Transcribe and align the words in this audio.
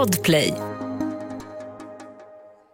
Podplay. 0.00 0.54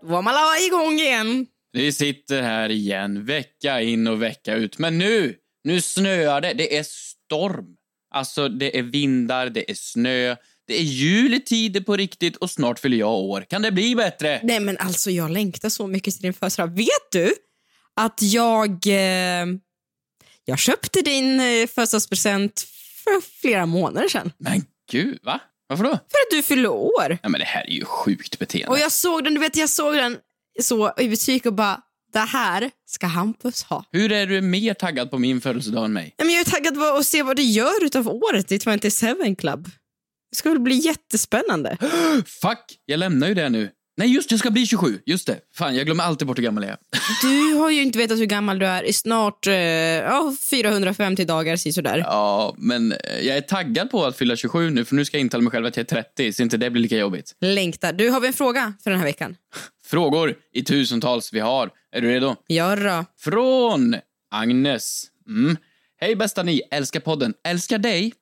Då 0.03 0.07
var 0.07 0.23
man 0.23 0.35
igång 0.67 0.93
igen. 0.93 1.47
Vi 1.73 1.93
sitter 1.93 2.43
här 2.43 2.71
igen, 2.71 3.25
vecka 3.25 3.81
in 3.81 4.07
och 4.07 4.23
vecka 4.23 4.55
ut. 4.55 4.79
Men 4.79 4.99
nu, 4.99 5.37
nu 5.65 5.81
snöar 5.81 6.41
det. 6.41 6.53
Det 6.53 6.77
är 6.77 6.83
storm. 6.83 7.67
Alltså, 8.11 8.49
det 8.49 8.79
är 8.79 8.83
vindar, 8.83 9.51
det 9.51 9.71
är 9.71 9.75
snö. 9.75 10.37
Det 10.67 10.75
är 10.79 10.83
juletid 10.83 11.87
på 11.87 11.97
riktigt 11.97 12.37
och 12.37 12.51
snart 12.51 12.79
fyller 12.79 12.97
jag 12.97 13.15
år. 13.15 13.41
Kan 13.41 13.63
det 13.63 13.73
bli 13.73 13.95
bättre? 13.95 14.41
Nej 14.43 14.61
men 14.61 14.79
alltså 14.79 15.11
jag 15.11 15.31
längtar 15.31 15.69
så 15.69 15.87
mycket 15.87 16.15
till 16.15 16.23
din 16.23 16.35
födelsedag. 16.35 16.77
Vet 16.77 17.13
du 17.13 17.35
att 17.97 18.23
jag... 18.23 18.87
Eh, 18.87 19.47
jag 20.45 20.59
köpte 20.59 21.03
din 21.03 21.41
eh, 21.41 21.67
födelsedagspresent 21.67 22.67
för 23.05 23.41
flera 23.41 23.67
månader 23.67 24.09
sedan. 24.09 24.33
Men 24.39 24.65
gud, 24.91 25.19
va? 25.23 25.41
Varför 25.69 25.85
då? 25.85 25.91
För 25.91 25.97
att 25.97 26.31
du 26.31 26.43
fyller 26.43 26.69
år. 26.69 27.19
Ja, 27.23 27.29
men 27.29 27.39
det 27.41 27.47
här 27.47 27.67
är 27.67 27.71
ju 27.71 27.85
sjukt 27.85 28.39
beteende. 28.39 28.69
Och 28.69 28.79
jag 28.79 28.93
såg 28.93 29.25
den, 29.25 29.35
du 29.35 29.41
vet 29.41 29.57
jag 29.57 29.71
såg 29.71 29.95
den 29.95 30.19
så 30.63 30.93
i 30.99 31.09
butik 31.09 31.47
och 31.47 31.53
bara, 31.55 31.81
det 32.13 32.19
här 32.19 32.71
ska 32.87 33.07
Hampus 33.07 33.63
ha. 33.63 33.85
Hur 33.93 34.13
är 34.13 34.27
du 34.27 34.41
mer 34.41 34.75
taggad 34.75 35.11
på 35.11 35.19
min 35.19 35.41
födelsedag 35.41 35.85
än 35.85 35.93
mig? 35.93 36.15
Nej, 36.19 36.27
men 36.27 36.35
jag 36.35 36.41
är 36.41 36.51
taggad 36.51 36.75
på 36.75 36.85
att 36.85 37.07
se 37.07 37.23
vad 37.23 37.37
du 37.37 37.43
gör 37.43 37.85
utav 37.85 38.09
året 38.09 38.53
i 38.53 38.59
27 38.59 39.35
Club. 39.39 39.71
Det 40.31 40.37
ska 40.37 40.51
väl 40.51 40.61
bli 40.61 40.75
jättespännande. 40.75 41.77
Fuck, 42.43 42.79
jag 42.85 42.99
lämnar 42.99 43.29
ju 43.29 43.35
det 43.35 43.49
nu. 43.49 43.71
Nej, 43.99 44.09
just 44.09 44.31
jag 44.31 44.41
ska 44.41 44.51
bli 44.51 44.67
27. 44.67 45.01
Just 45.07 45.27
det. 45.27 45.39
Fan, 45.55 45.77
jag 45.77 45.87
glömmer 45.87 46.05
alltid 46.05 46.29
bort 46.29 46.39
hur 46.39 46.43
gammal 46.43 46.63
jag 46.65 46.73
är. 46.73 46.79
Du 47.23 47.55
har 47.55 47.71
ju 47.71 47.83
inte 47.83 47.99
vetat 47.99 48.19
hur 48.19 48.27
gammal 48.27 48.59
du 48.59 48.67
är 48.67 48.83
i 48.83 48.93
snart 48.93 49.47
eh, 49.47 49.55
ja, 49.55 50.35
450 50.51 51.25
dagar 51.25 51.73
sådär. 51.73 51.99
Ja, 51.99 52.55
men 52.59 52.93
eh, 52.93 52.99
jag 53.21 53.37
är 53.37 53.41
taggad 53.41 53.91
på 53.91 54.05
att 54.05 54.17
fylla 54.17 54.37
27 54.37 54.71
nu, 54.71 54.85
för 54.85 54.95
nu 54.95 55.05
ska 55.05 55.17
jag 55.17 55.21
intala 55.21 55.43
mig 55.43 55.51
själv 55.51 55.67
att 55.67 55.77
jag 55.77 55.85
är 55.85 56.03
30, 56.03 56.33
så 56.33 56.43
inte 56.43 56.57
det 56.57 56.71
blir 56.71 56.83
lika 56.83 56.97
jobbigt. 56.97 57.35
Längtar. 57.41 57.93
Du, 57.93 58.11
har 58.11 58.21
vi 58.21 58.27
en 58.27 58.33
fråga 58.33 58.73
för 58.83 58.91
den 58.91 58.99
här 58.99 59.07
veckan? 59.07 59.37
Frågor 59.87 60.35
i 60.53 60.65
tusentals 60.65 61.33
vi 61.33 61.41
har. 61.41 61.71
Är 61.93 62.01
du 62.01 62.09
redo? 62.09 62.37
Ja 62.47 62.77
då. 62.77 63.05
Från 63.19 63.97
Agnes. 64.31 65.05
Mm. 65.29 65.57
Hej 66.01 66.17
bästa 66.17 66.43
ni, 66.43 66.63
älskar 66.71 67.01
podden, 67.01 67.35
älskar 67.45 67.79
dig. 67.79 68.13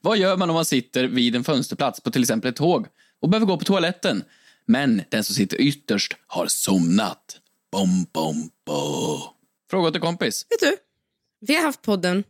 Vad 0.00 0.18
gör 0.18 0.36
man 0.36 0.50
om 0.50 0.54
man 0.54 0.64
sitter 0.64 1.04
vid 1.04 1.36
en 1.36 1.44
fönsterplats 1.44 2.00
på 2.00 2.10
till 2.10 2.22
exempel 2.22 2.50
ett 2.50 2.56
tåg 2.56 2.86
och 3.22 3.28
behöver 3.28 3.46
gå 3.46 3.56
på 3.56 3.64
toaletten? 3.64 4.24
Men 4.66 5.02
den 5.10 5.24
som 5.24 5.34
sitter 5.34 5.60
ytterst 5.60 6.16
har 6.26 6.46
somnat. 6.46 7.36
Bom, 7.72 8.06
bom, 8.12 8.50
bo. 8.66 9.18
Fråga 9.70 9.90
till 9.90 10.00
kompis. 10.00 10.46
Vet 10.50 10.60
du, 10.60 10.76
vi 11.46 11.54
har 11.56 11.62
haft 11.62 11.82
podden. 11.82 12.24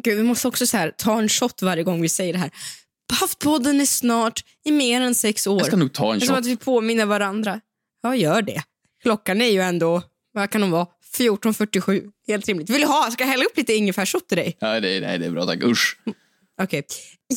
Gud, 0.00 0.16
vi 0.16 0.22
måste 0.22 0.48
också 0.48 0.66
så 0.66 0.76
här, 0.76 0.90
ta 0.90 1.18
en 1.18 1.28
shot 1.28 1.62
varje 1.62 1.82
gång 1.82 2.00
vi 2.02 2.08
säger 2.08 2.32
det 2.32 2.38
här. 2.38 2.50
Haft 3.20 3.38
podden 3.38 3.80
i 3.80 3.86
snart 3.86 4.44
i 4.64 4.72
mer 4.72 5.00
än 5.00 5.14
sex 5.14 5.46
år. 5.46 5.58
Jag 5.58 5.66
ska 5.66 5.76
nog 5.76 5.92
ta 5.92 6.10
en 6.10 6.16
är 6.16 6.20
som 6.20 6.28
shot. 6.28 6.38
att 6.38 6.46
vi 6.46 6.56
påminner 6.56 7.06
varandra. 7.06 7.60
Ja, 8.02 8.16
gör 8.16 8.42
det. 8.42 8.62
Klockan 9.02 9.40
är 9.42 9.50
ju 9.50 9.60
ändå, 9.60 10.02
vad 10.32 10.50
kan 10.50 10.60
de 10.60 10.70
vara, 10.70 10.86
14.47. 11.18 12.10
Helt 12.28 12.46
rimligt. 12.48 12.70
Vill 12.70 12.80
du 12.80 12.86
ha? 12.86 13.10
Ska 13.10 13.24
jag 13.24 13.28
hälla 13.28 13.44
upp 13.44 13.56
lite 13.56 13.74
ingefärsshot 13.74 14.28
till 14.28 14.36
dig? 14.38 14.56
Ja, 14.60 14.80
det, 14.80 14.88
är- 14.96 15.00
nej, 15.00 15.18
det 15.18 15.26
är 15.26 15.30
bra 15.30 15.46
tack. 15.46 15.62
Usch. 15.62 15.98
Okej. 16.62 16.86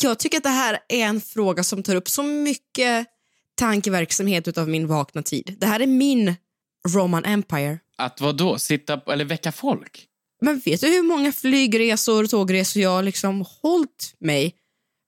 Jag 0.02 0.20
tycker 0.20 0.38
att 0.38 0.44
det 0.44 0.50
här 0.50 0.80
är 0.90 1.04
en 1.06 1.22
fråga 1.22 1.64
som 1.64 1.84
tar 1.84 1.96
upp 1.96 2.10
så 2.10 2.24
mycket 2.24 3.08
tankeverksamhet 3.60 4.48
utav 4.48 4.70
min 4.70 4.88
vakna 4.88 5.22
tid. 5.24 5.56
Det 5.60 5.66
här 5.66 5.80
är 5.80 5.88
min 5.88 6.36
Roman 6.88 7.26
Empire. 7.26 7.80
Att 7.98 8.22
vad 8.22 8.38
då? 8.38 8.58
Sitta 8.58 8.98
på- 8.98 9.12
eller 9.12 9.26
väcka 9.26 9.52
folk? 9.52 10.06
Men 10.42 10.60
vet 10.60 10.82
du 10.82 10.88
hur 10.88 11.04
många 11.04 11.32
flygresor 11.32 12.24
och 12.24 12.30
tågresor 12.30 12.82
jag 12.82 13.06
liksom 13.06 13.46
hållit 13.62 14.16
mig 14.20 14.56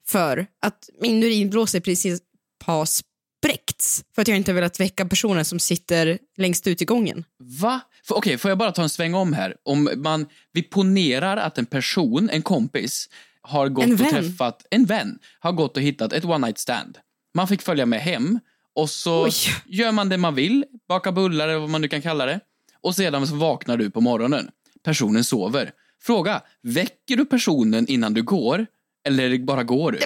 för 0.08 0.48
att 0.62 0.90
min 1.02 1.24
urinblåsa 1.24 1.78
i 1.78 1.82
princip 1.82 2.24
har 2.64 2.86
spräckts 2.86 4.04
för 4.16 4.22
att 4.22 4.28
jag 4.28 4.38
inte 4.38 4.54
velat 4.54 4.80
väcka 4.80 5.06
personen 5.06 5.46
som 5.46 5.60
sitter 5.60 6.20
längst 6.38 6.68
ut 6.68 6.82
i 6.82 6.86
gången. 6.86 7.24
Va? 7.62 7.82
Okej, 8.10 8.38
får 8.38 8.52
jag 8.52 8.58
bara 8.58 8.72
ta 8.72 8.84
en 8.84 8.90
sväng 8.90 9.14
om 9.14 9.34
här? 9.34 9.56
Om 9.64 9.90
man, 9.96 10.26
vi 10.54 10.64
ponerar 10.64 11.38
att 11.38 11.58
en 11.58 11.66
person, 11.66 12.30
en 12.30 12.42
kompis, 12.42 13.10
har 13.42 13.70
gått 13.70 13.86
En 13.86 13.94
och 13.94 14.00
träffat, 14.00 14.66
en 14.72 14.86
vän, 14.86 15.20
har 15.40 15.52
gått 15.52 15.78
och 15.78 15.84
hittat 15.84 16.14
ett 16.14 16.26
one 16.26 16.48
night 16.48 16.58
stand. 16.58 16.98
Man 17.34 17.48
fick 17.48 17.62
följa 17.62 17.86
med 17.86 18.02
hem 18.02 18.40
och 18.76 18.90
så 18.90 19.24
Oj. 19.26 19.32
gör 19.66 19.92
man 19.92 20.10
det 20.10 20.18
man 20.18 20.36
vill, 20.36 20.66
baka 20.90 21.12
bullar 21.12 21.48
eller 21.48 21.60
vad 21.60 21.70
man 21.70 21.82
nu 21.82 21.88
kan 21.88 22.02
kalla 22.02 22.26
det. 22.26 22.40
Och 22.82 22.96
sedan 22.96 23.28
så 23.28 23.36
vaknar 23.36 23.78
du 23.78 23.90
på 23.92 24.02
morgonen. 24.02 24.50
Personen 24.84 25.24
sover. 25.24 25.72
Fråga, 26.02 26.42
väcker 26.64 27.16
du 27.16 27.26
personen 27.26 27.88
innan 27.88 28.14
du 28.14 28.24
går? 28.24 28.66
Eller 29.08 29.40
bara 29.40 29.64
går 29.64 29.92
du? 29.92 30.00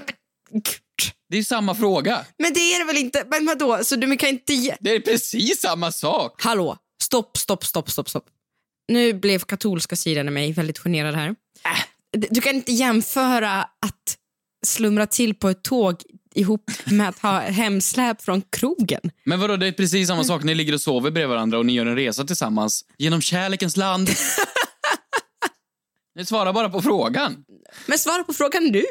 Det 1.30 1.38
är 1.38 1.44
samma 1.44 1.76
fråga. 1.76 2.26
Men 2.38 2.54
det 2.54 2.60
är 2.60 2.80
det 2.80 2.86
väl 2.86 2.98
inte? 2.98 3.24
Men 3.28 3.46
vadå? 3.46 3.84
Så 3.84 3.96
du 3.96 4.18
kan 4.18 4.30
inte 4.30 4.54
ge... 4.54 4.76
Det 4.80 4.90
är 4.92 5.00
precis 5.00 5.62
samma 5.62 5.92
sak. 5.92 6.44
Hallå, 6.44 6.78
stopp, 7.04 7.38
stopp, 7.38 7.66
stopp, 7.66 7.92
stopp, 7.92 8.10
stopp. 8.10 8.26
Nu 8.88 9.14
blev 9.14 9.40
katolska 9.40 9.96
sidan 9.96 10.28
i 10.28 10.32
mig 10.32 10.52
väldigt 10.54 10.78
generad 10.80 11.16
här. 11.16 11.30
Äh, 11.30 12.20
Du 12.30 12.42
kan 12.42 12.56
inte 12.56 12.72
jämföra 12.72 13.62
att 13.64 14.18
slumra 14.66 15.08
till 15.08 15.36
på 15.36 15.50
ett 15.50 15.64
tåg 15.64 16.02
ihop 16.36 16.72
med 16.86 17.10
att 17.10 17.20
ha 17.20 17.40
hemsläp 17.40 18.22
från 18.22 18.42
krogen. 18.42 19.02
Men 19.24 19.40
vadå, 19.40 19.58
det 19.58 19.68
är 19.68 19.72
precis 19.72 20.08
samma 20.08 20.24
sak. 20.24 20.44
Ni 20.44 20.56
ligger 20.56 20.74
och 20.74 20.82
sover 20.82 21.12
bredvid 21.12 21.30
varandra 21.30 21.58
och 21.58 21.66
ni 21.66 21.74
gör 21.74 21.86
en 21.86 21.96
resa 21.96 22.24
tillsammans 22.24 22.86
genom 22.98 23.22
kärlekens 23.22 23.78
land. 23.78 24.10
Ni 26.16 26.26
svarar 26.26 26.54
bara 26.54 26.70
på 26.70 26.82
frågan. 26.82 27.46
Men 27.86 27.98
svara 27.98 28.24
på 28.24 28.34
frågan 28.34 28.64
nu. 28.64 28.84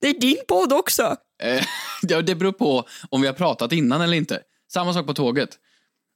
Det 0.00 0.08
är 0.08 0.20
din 0.20 0.36
podd 0.48 0.72
också. 0.72 1.16
Eh, 1.42 1.64
ja, 2.02 2.22
det 2.22 2.34
beror 2.34 2.52
på 2.52 2.84
om 3.10 3.20
vi 3.20 3.26
har 3.26 3.34
pratat 3.34 3.72
innan 3.72 4.00
eller 4.00 4.16
inte. 4.16 4.40
Samma 4.72 4.94
sak 4.94 5.06
på 5.06 5.14
tåget. 5.14 5.50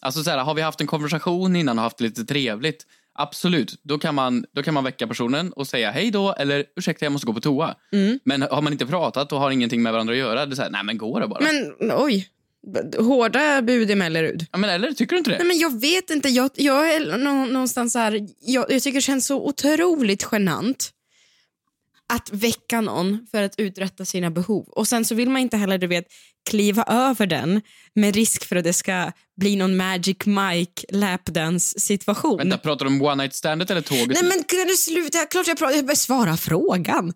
Alltså 0.03 0.25
så 0.25 0.31
här, 0.31 0.39
har 0.39 0.55
vi 0.55 0.63
haft 0.63 0.81
en 0.81 0.87
konversation 0.87 1.57
innan 1.57 1.79
och 1.79 1.85
haft 1.85 2.01
lite 2.01 2.25
trevligt? 2.25 2.87
Absolut, 3.19 3.75
då 3.83 3.99
kan, 3.99 4.15
man, 4.15 4.45
då 4.55 4.63
kan 4.63 4.75
man 4.75 4.85
väcka 4.85 5.07
personen 5.07 5.53
och 5.53 5.67
säga 5.67 5.91
hej 5.91 6.11
då 6.11 6.33
eller 6.39 6.65
ursäkta 6.77 7.05
jag 7.05 7.13
måste 7.13 7.27
gå 7.27 7.33
på 7.33 7.41
toa. 7.41 7.75
Men 8.25 8.43
har 8.43 8.63
man 8.63 8.73
inte 8.73 8.87
pratat 8.87 9.33
och 9.33 9.41
har 9.41 9.51
ingenting 9.51 9.83
med 9.83 9.93
varandra 9.93 10.13
att 10.13 10.19
göra, 10.19 10.47
det 10.47 10.53
är 10.53 10.57
så 10.57 10.63
här, 10.63 10.71
nej 10.71 10.85
men 10.85 10.99
gå 10.99 11.21
då 11.21 11.29
bara. 11.29 11.41
Men 11.45 11.93
oj, 11.97 12.29
hårda 12.99 13.63
bud 13.63 13.91
i 13.91 13.95
Mellerud. 13.95 14.47
ja, 14.53 14.59
men 14.59 14.71
eller, 14.71 14.93
tycker 14.93 15.13
du 15.13 15.19
inte 15.19 15.31
det? 15.31 15.39
Nej, 15.39 15.47
men 15.47 15.59
jag 15.59 15.81
vet 15.81 16.11
inte, 16.11 16.29
jag, 16.29 16.51
jag 16.55 16.95
är 16.95 17.17
nå- 17.19 17.47
någonstans 17.47 17.93
så 17.93 17.99
här, 17.99 18.27
jag, 18.41 18.73
jag 18.73 18.83
tycker 18.83 18.97
det 18.99 19.03
känns 19.03 19.27
så 19.27 19.47
otroligt 19.47 20.27
genant 20.33 20.91
att 22.11 22.31
väcka 22.33 22.81
någon 22.81 23.27
för 23.31 23.43
att 23.43 23.55
uträtta 23.59 24.05
sina 24.05 24.31
behov. 24.31 24.69
Och 24.69 24.89
sen 24.89 25.05
så 25.05 25.15
vill 25.15 25.31
man 25.31 25.43
inte 25.43 25.57
heller 25.57 25.79
du 25.79 25.87
vet, 25.87 26.07
kliva 26.51 26.85
över 26.85 27.27
den 27.27 27.61
med 27.95 28.15
risk 28.15 28.45
för 28.45 28.57
att 28.57 28.65
det 28.65 28.73
ska 28.73 29.13
bli 29.37 29.57
någon 29.57 29.77
Magic 29.77 30.17
Mike 30.27 30.87
lapdance 30.89 31.81
situation. 31.81 32.37
Vänta, 32.37 32.59
pratar 32.59 32.85
du 32.85 32.91
om 32.91 33.03
one 33.03 33.23
night 33.23 33.35
standet 33.35 33.71
eller 33.71 33.81
tåget? 33.81 34.09
Nej 34.09 34.23
men 34.23 34.45
kan 34.45 34.67
du 34.69 34.77
sluta? 34.77 35.19
Klart 35.19 35.47
jag 35.47 35.59
pratar, 35.59 35.77
jag 35.77 35.87
besvarar 35.87 36.37
frågan. 36.37 37.13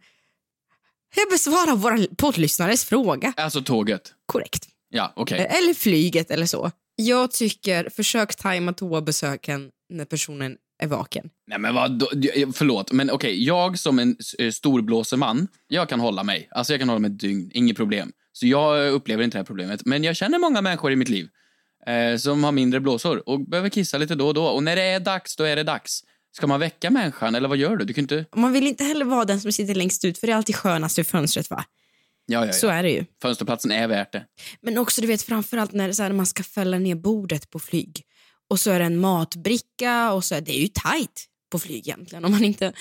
Jag 1.16 1.28
besvarar 1.30 1.76
våra 1.76 1.98
poddlyssnares 2.16 2.84
fråga. 2.84 3.32
Alltså 3.36 3.62
tåget. 3.62 4.12
Korrekt. 4.26 4.68
Ja, 4.88 5.12
okej. 5.16 5.46
Eller 5.50 5.74
flyget 5.74 6.30
eller 6.30 6.46
så. 6.46 6.70
Jag 6.96 7.32
tycker, 7.32 7.88
försök 7.90 8.34
tajma 8.34 8.72
toabesöken 8.72 9.70
när 9.90 10.04
personen 10.04 10.56
är 10.82 10.86
vaken. 10.86 11.30
Nej 11.46 11.58
men 11.58 11.74
vad 11.74 12.04
förlåt, 12.54 12.92
men 12.92 13.10
okej, 13.10 13.44
jag 13.44 13.78
som 13.78 13.98
en 13.98 14.16
eh, 14.38 14.50
storblåseman, 14.50 15.48
jag 15.68 15.88
kan 15.88 16.00
hålla 16.00 16.22
mig. 16.22 16.48
Alltså 16.50 16.72
jag 16.72 16.80
kan 16.80 16.88
hålla 16.88 16.98
mig 16.98 17.10
ett 17.10 17.20
dygn, 17.20 17.50
inget 17.54 17.76
problem. 17.76 18.12
Så 18.32 18.46
jag 18.46 18.92
upplever 18.92 19.24
inte 19.24 19.36
det 19.36 19.40
här 19.40 19.46
problemet. 19.46 19.84
Men 19.84 20.04
jag 20.04 20.16
känner 20.16 20.38
många 20.38 20.60
människor 20.60 20.92
i 20.92 20.96
mitt 20.96 21.08
liv 21.08 21.28
eh, 21.86 22.16
som 22.16 22.44
har 22.44 22.52
mindre 22.52 22.80
blåsor 22.80 23.28
och 23.28 23.48
behöver 23.48 23.68
kissa 23.68 23.98
lite 23.98 24.14
då 24.14 24.26
och 24.26 24.34
då. 24.34 24.44
Och 24.44 24.62
när 24.62 24.76
det 24.76 24.82
är 24.82 25.00
dags, 25.00 25.36
då 25.36 25.44
är 25.44 25.56
det 25.56 25.62
dags. 25.62 26.02
Ska 26.36 26.46
man 26.46 26.60
väcka 26.60 26.90
människan 26.90 27.34
eller 27.34 27.48
vad 27.48 27.58
gör 27.58 27.76
du? 27.76 27.84
Du 27.84 27.94
kan 27.94 28.04
inte... 28.04 28.24
Man 28.36 28.52
vill 28.52 28.66
inte 28.66 28.84
heller 28.84 29.04
vara 29.04 29.24
den 29.24 29.40
som 29.40 29.52
sitter 29.52 29.74
längst 29.74 30.04
ut 30.04 30.18
för 30.18 30.26
det 30.26 30.32
är 30.32 30.36
alltid 30.36 30.56
skönast 30.56 30.98
ur 30.98 31.02
fönstret 31.02 31.50
va? 31.50 31.64
Ja, 32.26 32.46
ja, 32.46 32.52
Så 32.52 32.66
ja. 32.66 32.72
är 32.72 32.82
det 32.82 32.90
ju. 32.90 33.04
Fönsterplatsen 33.22 33.70
är 33.70 33.88
värt 33.88 34.12
det. 34.12 34.24
Men 34.60 34.78
också 34.78 35.00
du 35.00 35.06
vet 35.06 35.22
framförallt 35.22 35.72
när, 35.72 35.92
så 35.92 36.02
här, 36.02 36.12
man 36.12 36.26
ska 36.26 36.42
fälla 36.42 36.78
ner 36.78 36.94
bordet 36.94 37.50
på 37.50 37.58
flyg. 37.58 38.02
Och 38.50 38.60
så 38.60 38.70
är 38.70 38.78
det 38.78 38.84
en 38.84 39.00
matbricka 39.00 40.12
och 40.12 40.24
så 40.24 40.34
är 40.34 40.40
det 40.40 40.52
är 40.52 40.60
ju 40.60 40.68
tight 40.68 41.26
på 41.50 41.58
flyg 41.58 41.88
egentligen 41.88 42.24
om 42.24 42.30
man 42.30 42.44
inte 42.44 42.72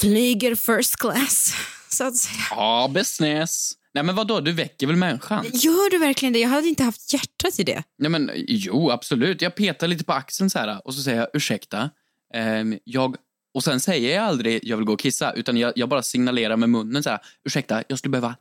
flyger 0.00 0.54
first 0.54 0.96
class. 0.96 1.54
Så 1.88 2.04
att 2.04 2.16
säga. 2.16 2.42
Ja, 2.50 2.90
business. 2.94 3.72
Nej 3.94 4.04
men 4.04 4.14
vad 4.14 4.26
då? 4.26 4.40
du 4.40 4.52
väcker 4.52 4.86
väl 4.86 4.96
människan? 4.96 5.44
Gör 5.52 5.90
du 5.90 5.98
verkligen 5.98 6.32
det? 6.32 6.38
Jag 6.38 6.48
hade 6.48 6.68
inte 6.68 6.82
haft 6.82 7.12
hjärta 7.12 7.50
till 7.50 7.66
det. 7.66 7.82
Nej 7.98 8.10
men 8.10 8.30
jo, 8.34 8.90
absolut. 8.90 9.42
Jag 9.42 9.54
petar 9.54 9.86
lite 9.86 10.04
på 10.04 10.12
axeln 10.12 10.50
så 10.50 10.58
här 10.58 10.86
och 10.86 10.94
så 10.94 11.02
säger 11.02 11.18
jag 11.18 11.28
ursäkta. 11.34 11.90
ehm, 12.34 12.78
jag... 12.84 13.16
Och 13.54 13.64
sen 13.64 13.80
säger 13.80 14.16
jag 14.16 14.24
aldrig 14.24 14.64
jag 14.64 14.76
vill 14.76 14.86
gå 14.86 14.92
och 14.92 15.00
kissa 15.00 15.32
utan 15.32 15.56
jag, 15.56 15.72
jag 15.76 15.88
bara 15.88 16.02
signalerar 16.02 16.56
med 16.56 16.70
munnen 16.70 17.02
så 17.02 17.10
här 17.10 17.18
ursäkta, 17.44 17.82
jag 17.88 17.98
skulle 17.98 18.10
behöva... 18.10 18.36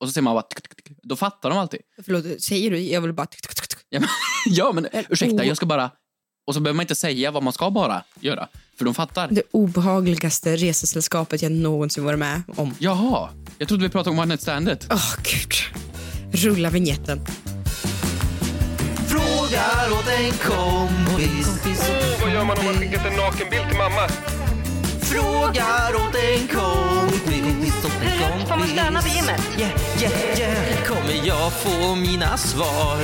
Och 0.00 0.08
så 0.08 0.12
säger 0.12 0.22
man 0.22 0.34
bara... 0.34 0.46
Då 1.02 1.16
fattar 1.16 1.50
de 1.50 1.58
alltid. 1.58 1.80
Förlåt, 2.04 2.42
säger 2.42 2.70
du? 2.70 2.78
Jag 2.78 3.00
vill 3.00 3.12
bara... 3.12 3.26
Ja 3.90 4.00
men, 4.00 4.08
ja, 4.46 4.72
men 4.72 4.88
ursäkta, 5.08 5.36
oh. 5.36 5.46
jag 5.46 5.56
ska 5.56 5.66
bara... 5.66 5.90
Och 6.46 6.54
så 6.54 6.60
behöver 6.60 6.76
man 6.76 6.84
inte 6.84 6.94
säga 6.94 7.30
vad 7.30 7.42
man 7.42 7.52
ska 7.52 7.70
bara 7.70 8.02
göra, 8.20 8.48
för 8.78 8.84
de 8.84 8.94
fattar. 8.94 9.28
Det 9.30 9.42
obehagligaste 9.50 10.56
resesällskapet 10.56 11.42
jag 11.42 11.52
någonsin 11.52 12.04
varit 12.04 12.18
med 12.18 12.42
om. 12.56 12.74
Jaha, 12.78 13.28
jag 13.58 13.68
trodde 13.68 13.84
vi 13.84 13.90
pratade 13.90 14.10
om 14.10 14.18
one 14.18 14.26
night 14.26 14.42
standet. 14.42 14.86
Åh, 14.90 15.14
gud. 15.22 15.52
Rulla 16.32 16.70
vignetten. 16.70 17.20
Frågar 19.08 19.92
åt 19.92 20.08
en 20.08 20.30
kompis. 20.30 21.60
Åh, 21.60 22.20
vad 22.22 22.32
gör 22.32 22.44
man 22.44 22.58
om 22.58 22.64
man 22.64 22.74
skickat 22.74 23.06
en 23.06 23.16
nakenbild 23.16 23.68
till 23.68 23.78
mamma? 23.78 24.08
Frågar 25.00 25.94
åt 25.94 26.14
en 26.14 26.48
kompis. 26.48 26.85
Åt 27.86 27.92
en 27.92 28.30
kompis. 28.30 28.48
Får 28.48 28.56
man 28.56 28.68
stöna 28.68 29.00
vid 29.00 29.12
gymmet? 29.12 29.40
Yeah, 29.58 29.72
yeah, 30.02 30.38
yeah. 30.38 30.84
Kommer 30.84 31.26
jag 31.26 31.52
få 31.52 31.94
mina 31.94 32.36
svar? 32.36 32.98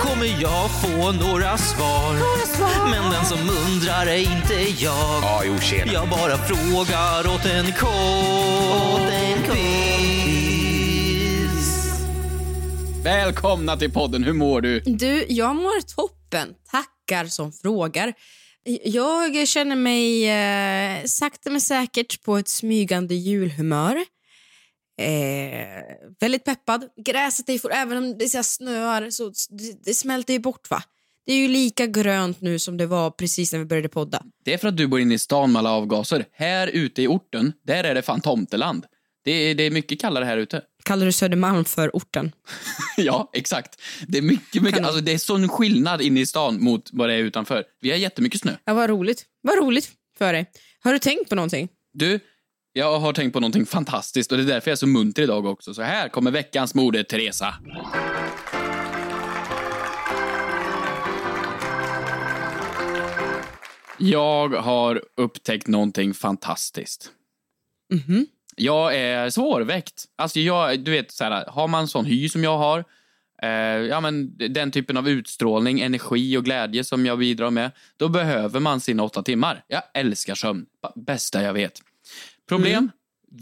Kommer 0.00 0.42
jag 0.42 0.70
få 0.70 1.12
några 1.12 1.58
svar? 1.58 2.14
Men 2.90 3.12
den 3.12 3.24
som 3.24 3.38
undrar 3.38 4.06
är 4.06 4.18
inte 4.18 4.54
jag. 4.84 5.22
Ja, 5.22 5.42
jo, 5.46 5.58
tjena. 5.60 5.92
Jag 5.92 6.08
bara 6.08 6.36
frågar 6.38 7.34
åt 7.34 7.46
en 7.46 7.72
kompis. 7.72 7.96
Välkomna 13.04 13.76
till 13.76 13.92
podden, 13.92 14.24
hur 14.24 14.32
mår 14.32 14.60
du? 14.60 14.80
Du, 14.80 15.26
jag 15.28 15.56
mår 15.56 15.80
toppen. 15.96 16.48
Tackar 16.70 17.24
som 17.24 17.52
frågar. 17.52 18.12
Jag 18.84 19.48
känner 19.48 19.76
mig 19.76 20.28
eh, 20.28 21.04
sakta 21.04 21.50
men 21.50 21.60
säkert 21.60 22.22
på 22.22 22.36
ett 22.36 22.48
smygande 22.48 23.14
julhumör. 23.14 23.96
Eh, 25.00 25.82
väldigt 26.20 26.44
peppad. 26.44 26.84
Gräset 27.04 27.48
är 27.48 27.72
även 27.72 27.98
om 27.98 28.18
det 28.18 28.28
så 28.28 28.42
snöar 28.42 29.10
så 29.10 29.32
det, 29.50 29.84
det 29.84 29.94
smälter 29.94 30.32
ju 30.32 30.38
bort 30.38 30.70
va. 30.70 30.82
Det 31.26 31.32
är 31.32 31.36
ju 31.36 31.48
lika 31.48 31.86
grönt 31.86 32.40
nu 32.40 32.58
som 32.58 32.76
det 32.76 32.86
var 32.86 33.10
precis 33.10 33.52
när 33.52 33.58
vi 33.58 33.64
började 33.64 33.88
podda. 33.88 34.22
Det 34.44 34.54
är 34.54 34.58
för 34.58 34.68
att 34.68 34.76
du 34.76 34.86
bor 34.86 35.00
inne 35.00 35.14
i 35.14 35.18
stan 35.18 35.52
med 35.52 35.60
alla 35.60 35.70
avgaser. 35.70 36.24
Här 36.32 36.66
ute 36.66 37.02
i 37.02 37.06
orten, 37.06 37.52
där 37.62 37.84
är 37.84 37.94
det 37.94 38.02
fan 38.02 38.20
tomteland. 38.20 38.86
Det 39.24 39.30
är, 39.30 39.54
det 39.54 39.62
är 39.62 39.70
mycket 39.70 40.00
kallare 40.00 40.24
här 40.24 40.38
ute. 40.38 40.62
Kallar 40.86 41.06
du 41.06 41.12
Södermalm 41.12 41.64
för 41.64 41.90
orten? 41.92 42.32
ja, 42.96 43.30
exakt. 43.32 43.80
Det 44.08 44.18
är 44.18 44.22
mycket, 44.22 44.62
mycket, 44.62 44.84
alltså 44.84 45.00
det 45.00 45.12
är 45.12 45.18
sån 45.18 45.48
skillnad 45.48 46.02
inne 46.02 46.20
i 46.20 46.26
stan 46.26 46.64
mot 46.64 46.90
vad 46.92 47.08
det 47.08 47.14
är 47.14 47.18
utanför. 47.18 47.64
Vi 47.80 47.90
har 47.90 47.96
jättemycket 47.96 48.40
snö. 48.40 48.52
Ja, 48.64 48.74
vad 48.74 48.90
roligt. 48.90 49.24
Vad 49.42 49.58
roligt 49.58 49.90
för 50.18 50.32
dig. 50.32 50.50
Har 50.80 50.92
du 50.92 50.98
tänkt 50.98 51.28
på 51.28 51.34
någonting? 51.34 51.68
Du, 51.92 52.20
jag 52.72 53.00
har 53.00 53.12
tänkt 53.12 53.32
på 53.32 53.40
någonting 53.40 53.66
fantastiskt 53.66 54.32
och 54.32 54.38
det 54.38 54.44
är 54.44 54.46
därför 54.46 54.70
jag 54.70 54.72
är 54.72 54.76
så 54.76 54.86
munter 54.86 55.22
idag 55.22 55.46
också. 55.46 55.74
Så 55.74 55.82
här 55.82 56.08
kommer 56.08 56.30
veckans 56.30 56.74
moder 56.74 57.02
Teresa. 57.02 57.54
Jag 63.98 64.48
har 64.48 65.02
upptäckt 65.16 65.66
någonting 65.66 66.14
fantastiskt. 66.14 67.10
Mhm. 67.92 68.26
Jag 68.56 68.96
är 68.96 69.30
svårväckt. 69.30 70.04
Alltså 70.16 70.40
jag, 70.40 70.80
du 70.80 70.90
vet, 70.90 71.12
så 71.12 71.24
här, 71.24 71.44
har 71.46 71.68
man 71.68 71.88
sån 71.88 72.04
hy 72.04 72.28
som 72.28 72.44
jag 72.44 72.58
har, 72.58 72.84
eh, 73.42 73.50
ja, 73.88 74.00
men 74.00 74.36
den 74.36 74.70
typen 74.70 74.96
av 74.96 75.08
utstrålning, 75.08 75.80
energi 75.80 76.36
och 76.36 76.44
glädje 76.44 76.84
som 76.84 77.06
jag 77.06 77.18
bidrar 77.18 77.50
med, 77.50 77.70
då 77.96 78.08
behöver 78.08 78.60
man 78.60 78.80
sina 78.80 79.02
åtta 79.02 79.22
timmar. 79.22 79.64
Jag 79.68 79.82
älskar 79.94 80.34
sömn. 80.34 80.66
Bästa 80.94 81.42
jag 81.42 81.52
vet. 81.52 81.82
Problem? 82.48 82.90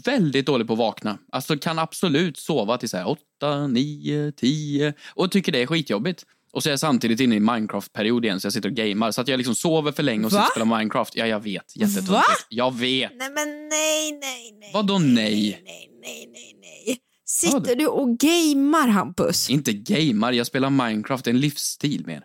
Väldigt 0.05 0.45
dålig 0.45 0.67
på 0.67 0.73
att 0.73 0.79
vakna. 0.79 1.17
Alltså 1.31 1.57
kan 1.57 1.79
absolut 1.79 2.37
sova 2.37 2.77
till 2.77 2.89
så 2.89 2.97
här 2.97 3.07
åtta, 3.07 3.67
nio, 3.67 4.31
tio 4.31 4.93
och 5.09 5.31
tycker 5.31 5.51
det 5.51 5.61
är 5.61 5.67
skitjobbigt. 5.67 6.25
Och 6.55 6.63
så 6.63 6.69
är 6.69 6.71
jag 6.71 6.79
samtidigt 6.79 7.19
inne 7.19 7.35
i 7.35 7.39
Minecraft-period 7.39 8.25
igen 8.25 8.39
så 8.39 8.45
jag 8.45 8.53
sitter 8.53 8.69
och 8.69 8.75
gamer. 8.75 9.11
Så 9.11 9.21
att 9.21 9.27
jag 9.27 9.37
liksom 9.37 9.55
sover 9.55 9.91
för 9.91 10.03
länge 10.03 10.25
och 10.25 10.31
sitter 10.31 10.43
och 10.43 10.51
spelar 10.51 10.77
Minecraft. 10.77 11.15
Ja, 11.15 11.27
jag 11.27 11.39
vet. 11.39 11.75
Jättetöntigt. 11.75 12.09
Va? 12.09 12.23
Jag 12.49 12.75
vet. 12.75 13.11
Nej, 13.15 13.29
men 13.29 13.69
nej, 13.69 14.11
nej, 14.11 14.57
nej. 14.59 14.71
Vadå 14.73 14.99
nej? 14.99 15.05
Nej, 15.15 15.63
nej, 15.65 15.89
nej, 16.01 16.29
nej, 16.33 16.55
nej. 16.61 16.97
Vad? 17.43 17.65
Sitter 17.65 17.75
du 17.75 17.87
och 17.87 18.17
gamer, 18.19 18.87
Hampus? 18.87 19.49
Inte 19.49 19.73
gamar, 19.73 20.31
jag 20.33 20.47
spelar 20.47 20.69
Minecraft. 20.69 21.25
Det 21.25 21.29
är 21.29 21.33
en 21.33 21.39
livsstil 21.39 22.03
mer. 22.05 22.23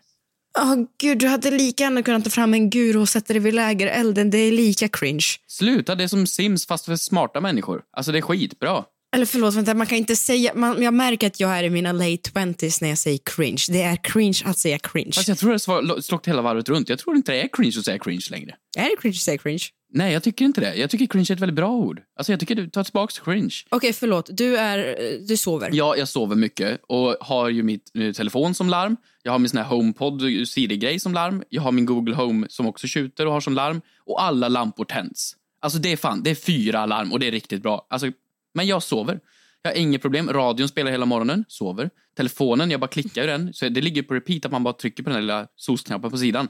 Åh 0.59 0.75
gud, 1.01 1.19
du 1.19 1.27
hade 1.27 1.51
lika 1.51 1.85
gärna 1.85 2.03
kunnat 2.03 2.25
ta 2.25 2.31
fram 2.31 2.55
en 2.55 2.71
guru 2.71 2.99
och 2.99 3.09
sätta 3.09 3.33
dig 3.33 3.43
vid 3.43 3.55
lägerelden. 3.55 4.31
Det 4.31 4.39
är 4.39 4.53
lika 4.53 4.89
cringe. 4.89 5.27
Sluta, 5.47 5.95
det 5.95 6.05
är 6.05 6.09
som 6.09 6.27
Sims 6.27 6.67
fast 6.67 6.85
för 6.85 6.97
smarta 6.97 7.41
människor. 7.41 7.83
Alltså 7.97 8.13
det 8.13 8.19
är 8.19 8.23
skitbra. 8.23 8.85
Eller 9.13 9.27
förlåt, 9.27 9.55
vänta, 9.55 9.75
man 9.75 9.87
kan 9.87 9.99
inte 9.99 10.17
säga... 10.17 10.53
Man, 10.55 10.83
jag 10.83 10.95
märker 10.95 11.27
att 11.27 11.41
jag 11.41 11.59
är 11.59 11.65
i 11.65 11.71
mina 11.71 11.93
late 11.93 12.31
20s 12.35 12.79
när 12.81 12.89
jag 12.89 12.99
säger 12.99 13.19
cringe. 13.25 13.65
Det 13.69 13.83
är 13.83 13.97
cringe 13.97 14.43
att 14.45 14.59
säga 14.59 14.79
cringe. 14.79 15.13
Fast 15.15 15.29
jag 15.29 15.39
tror 15.39 15.51
det 15.51 15.67
har 15.67 16.01
slått 16.01 16.29
hela 16.29 16.43
varvet 16.43 16.69
runt. 16.69 16.89
Jag 16.89 16.99
tror 16.99 17.17
inte 17.17 17.33
det 17.33 17.43
är 17.43 17.49
cringe 17.53 17.75
att 17.79 17.85
säga 17.85 17.99
cringe 17.99 18.27
längre. 18.31 18.55
Är 18.79 18.85
det 18.85 18.97
cringe 19.01 19.15
att 19.15 19.23
säga 19.23 19.39
cringe? 19.39 19.65
Nej, 19.93 20.13
jag 20.13 20.23
tycker 20.23 20.45
inte 20.45 20.61
det. 20.61 20.75
Jag 20.75 20.91
tycker 20.91 21.07
cringe 21.07 21.27
är 21.31 21.33
ett 21.33 21.41
väldigt 21.41 21.57
bra 21.57 21.71
ord. 21.73 22.03
Alltså 22.17 22.33
jag 22.33 22.41
tycker 22.41 22.55
du 22.55 22.71
tar 22.71 22.85
tillbaka 22.85 23.25
cringe. 23.25 23.55
Okej, 23.69 23.93
förlåt. 23.93 24.29
Du, 24.33 24.57
är, 24.57 24.97
du 25.29 25.37
sover. 25.37 25.71
Ja, 25.73 25.97
jag 25.97 26.09
sover 26.09 26.37
mycket 26.37 26.81
och 26.89 27.17
har 27.21 27.49
ju 27.49 27.63
mitt 27.63 27.91
eh, 27.99 28.13
telefon 28.13 28.55
som 28.55 28.69
larm. 28.69 28.97
Jag 29.23 29.33
har 29.33 29.39
min 29.39 29.49
sån 29.49 29.59
här 29.59 29.65
HomePod 29.65 30.49
Siri-grej 30.49 31.01
som 31.01 31.15
larm. 31.15 31.43
Jag 31.49 31.63
har 31.63 31.73
min 31.73 31.87
Google 31.87 32.15
Home 32.15 32.47
som 32.51 32.67
också 32.67 32.87
tjuter 32.87 33.27
och 33.27 33.33
har 33.33 33.41
som 33.41 33.55
larm. 33.55 33.81
Och 34.07 34.23
alla 34.23 34.49
lampor 34.49 34.85
tänds. 34.85 35.37
Alltså 35.63 35.79
det 35.79 35.93
är 35.93 35.97
fan, 35.97 36.23
det 36.23 36.31
är 36.31 36.35
fyra 36.35 36.81
alarm 36.81 37.13
och 37.13 37.21
det 37.21 37.27
är 37.27 37.33
riktigt 37.33 37.63
bra. 37.63 37.87
Alltså, 37.91 38.13
men 38.55 38.67
jag 38.67 38.83
sover. 38.83 39.21
Jag 39.63 39.71
har 39.71 39.77
inget 39.77 40.03
problem. 40.03 40.33
Radion 40.33 40.69
spelar 40.69 40.91
hela 40.91 41.07
morgonen, 41.07 41.45
sover. 41.49 41.91
Telefonen, 42.17 42.71
jag 42.71 42.81
bara 42.81 42.89
klickar 42.89 43.25
i 43.25 43.27
den. 43.27 43.55
Så 43.55 43.69
det 43.69 43.81
ligger 43.81 44.03
på 44.03 44.15
repeat 44.15 44.45
att 44.45 44.53
man 44.53 44.63
bara 44.63 44.75
trycker 44.75 45.03
på 45.03 45.11
den 45.11 45.15
där 45.15 45.23
lilla 45.23 45.47
SOS-knappen 45.57 46.11
på 46.11 46.19
sidan. 46.19 46.49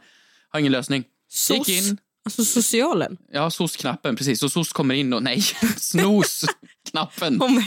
Har 0.49 0.61
ingen 0.61 0.73
lösning. 0.73 1.05
SOS? 1.29 1.69
Gick 1.69 1.69
in. 1.69 1.99
Alltså 2.25 2.45
socialen? 2.45 3.17
Ja, 3.33 3.51
SOS-knappen, 3.51 4.17
precis. 4.17 4.41
Så 4.41 4.49
SOS 4.49 4.73
kommer 4.73 4.95
in 4.95 5.13
och 5.13 5.23
nej, 5.23 5.41
snos-knappen. 5.77 7.43
Om, 7.43 7.65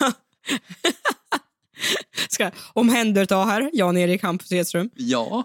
ja. 0.00 0.12
Ska 2.28 2.50
omhänderta 2.72 3.44
här, 3.44 3.70
Jan-Erik 3.72 4.22
Hampus. 4.22 4.74
Ja. 4.94 5.44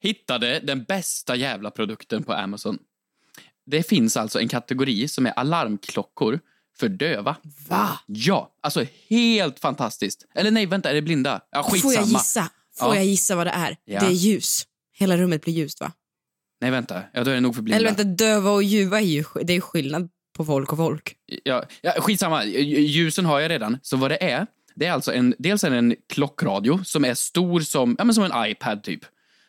Hittade 0.00 0.60
den 0.60 0.84
bästa 0.84 1.36
jävla 1.36 1.70
produkten 1.70 2.22
på 2.22 2.32
Amazon. 2.32 2.78
Det 3.66 3.82
finns 3.82 4.16
alltså 4.16 4.40
en 4.40 4.48
kategori 4.48 5.08
som 5.08 5.26
är 5.26 5.30
alarmklockor 5.30 6.40
för 6.78 6.88
döva. 6.88 7.36
Va? 7.68 7.98
Ja, 8.06 8.52
alltså 8.62 8.84
helt 9.08 9.58
fantastiskt. 9.58 10.26
Eller 10.34 10.50
nej, 10.50 10.66
vänta, 10.66 10.90
är 10.90 10.94
det 10.94 11.02
blinda? 11.02 11.40
Ja, 11.50 11.62
skitsamma. 11.62 11.82
Får 11.82 11.94
jag 11.94 12.04
gissa? 12.04 12.50
Får 12.78 12.88
Ja. 12.88 12.94
jag 12.94 13.04
gissa 13.04 13.36
vad 13.36 13.46
det 13.46 13.50
är? 13.50 13.76
Ja. 13.84 14.00
Det 14.00 14.06
är 14.06 14.10
ljus. 14.10 14.66
Hela 14.92 15.16
rummet 15.16 15.42
blir 15.42 15.54
ljust, 15.54 15.80
va? 15.80 15.92
Nej, 16.60 16.70
vänta. 16.70 17.02
Ja, 17.12 17.24
då 17.24 17.30
är 17.30 17.34
det 17.34 17.40
nog 17.40 17.54
för 17.54 17.62
blinda. 17.62 17.76
Eller 17.76 17.86
vänta, 17.88 18.04
döva 18.04 18.50
och 18.50 18.62
ljuva 18.62 19.00
är 19.00 19.04
ju 19.04 19.24
det 19.42 19.52
är 19.52 19.60
skillnad 19.60 20.08
på 20.36 20.44
folk 20.44 20.72
och 20.72 20.78
folk. 20.78 21.14
Ja, 21.44 21.64
ja, 21.80 21.92
skitsamma, 21.98 22.44
ljusen 22.44 23.24
har 23.26 23.40
jag 23.40 23.50
redan. 23.50 23.78
Så 23.82 23.96
vad 23.96 24.10
det 24.10 24.22
är, 24.24 24.46
det 24.74 24.86
är 24.86 24.92
alltså 24.92 25.12
en, 25.12 25.34
dels 25.38 25.64
är 25.64 25.70
en 25.70 25.94
klockradio 26.08 26.84
som 26.84 27.04
är 27.04 27.14
stor 27.14 27.60
som, 27.60 27.96
ja, 27.98 28.04
men 28.04 28.14
som 28.14 28.24
en 28.24 28.50
iPad 28.50 28.82
typ. 28.82 29.00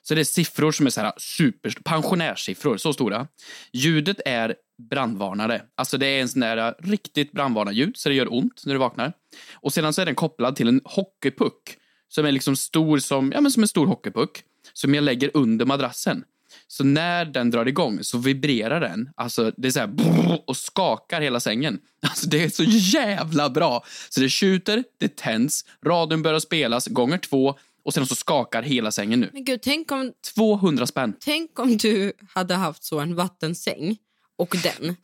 Så 0.01 0.15
det 0.15 0.21
är 0.21 0.25
siffror 0.25 0.71
som 0.71 0.85
är 0.85 0.89
så 0.89 1.01
här 1.01 1.13
super, 1.17 1.73
pensionärssiffror, 1.83 2.77
så 2.77 2.93
stora. 2.93 3.27
Ljudet 3.73 4.17
är 4.25 4.55
brandvarnare. 4.77 5.61
Alltså 5.75 5.97
det 5.97 6.07
är 6.07 6.21
en 6.21 6.29
sån 6.29 6.39
där 6.39 6.57
äh, 6.57 6.73
riktigt 6.79 7.31
brandvarnarljud 7.31 7.97
så 7.97 8.09
det 8.09 8.15
gör 8.15 8.33
ont 8.33 8.65
när 8.65 8.73
du 8.73 8.79
vaknar. 8.79 9.13
Och 9.53 9.73
sedan 9.73 9.93
så 9.93 10.01
är 10.01 10.05
den 10.05 10.15
kopplad 10.15 10.55
till 10.55 10.67
en 10.67 10.81
hockeypuck 10.83 11.77
som 12.07 12.25
är 12.25 12.31
liksom 12.31 12.55
stor 12.55 12.97
som, 12.97 13.31
ja 13.31 13.41
men 13.41 13.51
som 13.51 13.63
en 13.63 13.67
stor 13.67 13.87
hockeypuck 13.87 14.43
som 14.73 14.95
jag 14.95 15.03
lägger 15.03 15.31
under 15.33 15.65
madrassen. 15.65 16.23
Så 16.67 16.83
när 16.83 17.25
den 17.25 17.51
drar 17.51 17.65
igång 17.65 18.03
så 18.03 18.17
vibrerar 18.17 18.81
den. 18.81 19.09
Alltså 19.15 19.51
det 19.57 19.67
är 19.67 19.71
så 19.71 19.79
här 19.79 19.87
brrr, 19.87 20.41
och 20.47 20.57
skakar 20.57 21.21
hela 21.21 21.39
sängen. 21.39 21.79
Alltså 22.01 22.29
det 22.29 22.43
är 22.43 22.49
så 22.49 22.63
jävla 22.63 23.49
bra. 23.49 23.83
Så 24.09 24.19
det 24.19 24.29
tjuter, 24.29 24.83
det 24.97 25.15
tänds, 25.15 25.65
radion 25.85 26.21
börjar 26.21 26.39
spelas 26.39 26.87
gånger 26.87 27.17
två 27.17 27.55
och 27.85 27.93
sen 27.93 28.07
så 28.07 28.15
skakar 28.15 28.61
hela 28.63 28.91
sängen 28.91 29.19
nu. 29.19 29.29
Men 29.33 29.45
gud, 29.45 29.61
tänk 29.61 29.91
om, 29.91 30.13
200 30.35 30.87
spänn. 30.87 31.13
tänk 31.19 31.59
om 31.59 31.77
du 31.77 32.13
hade 32.33 32.55
haft 32.55 32.83
så 32.83 32.99
en 32.99 33.15
vattensäng 33.15 33.97
och 34.37 34.55
den. 34.63 34.95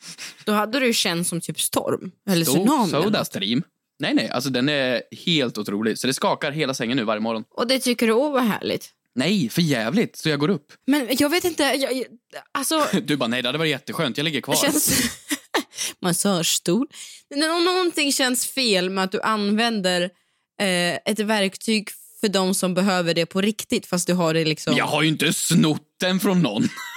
Då 0.45 0.51
hade 0.51 0.79
du 0.79 0.93
känt 0.93 1.27
som 1.27 1.41
typ 1.41 1.61
storm. 1.61 2.11
Eller 2.29 2.45
Stor 2.45 2.53
tsunami. 2.53 2.91
Soda. 2.91 3.25
Stream. 3.25 3.63
Nej, 3.99 4.13
nej, 4.13 4.29
alltså 4.29 4.49
den 4.49 4.69
är 4.69 5.01
helt 5.25 5.57
otrolig. 5.57 5.97
Så 5.99 6.07
det 6.07 6.13
skakar 6.13 6.51
hela 6.51 6.73
sängen 6.73 6.97
nu 6.97 7.03
varje 7.03 7.21
morgon. 7.21 7.43
Och 7.49 7.67
det 7.67 7.79
tycker 7.79 8.07
du, 8.07 8.13
åh 8.13 8.31
vad 8.31 8.43
härligt. 8.43 8.89
Nej, 9.15 9.49
för 9.49 9.61
jävligt. 9.61 10.15
Så 10.15 10.29
jag 10.29 10.39
går 10.39 10.49
upp. 10.49 10.71
Men 10.87 11.07
jag 11.19 11.29
vet 11.29 11.43
inte, 11.43 11.63
jag, 11.63 11.93
jag, 11.93 12.05
alltså... 12.51 12.87
Du 13.03 13.17
bara, 13.17 13.27
nej 13.27 13.41
det 13.41 13.47
hade 13.47 13.57
varit 13.57 13.69
jätteskönt. 13.71 14.17
Jag 14.17 14.23
ligger 14.25 14.41
kvar. 14.41 14.55
Känns... 14.55 15.01
Massagestol. 16.01 16.87
Nå- 17.35 17.59
Någonting 17.59 18.11
känns 18.11 18.47
fel 18.47 18.89
med 18.89 19.03
att 19.03 19.11
du 19.11 19.21
använder 19.21 20.01
eh, 20.61 20.93
ett 21.05 21.19
verktyg 21.19 21.89
för 22.21 22.27
de 22.27 22.55
som 22.55 22.73
behöver 22.73 23.13
det 23.13 23.25
på 23.25 23.41
riktigt 23.41 23.85
fast 23.85 24.07
du 24.07 24.13
har 24.13 24.33
det 24.33 24.45
liksom... 24.45 24.75
Jag 24.77 24.85
har 24.85 25.01
ju 25.01 25.07
inte 25.09 25.33
snott 25.33 25.81
den 25.99 26.19
från 26.19 26.41
någon. 26.41 26.63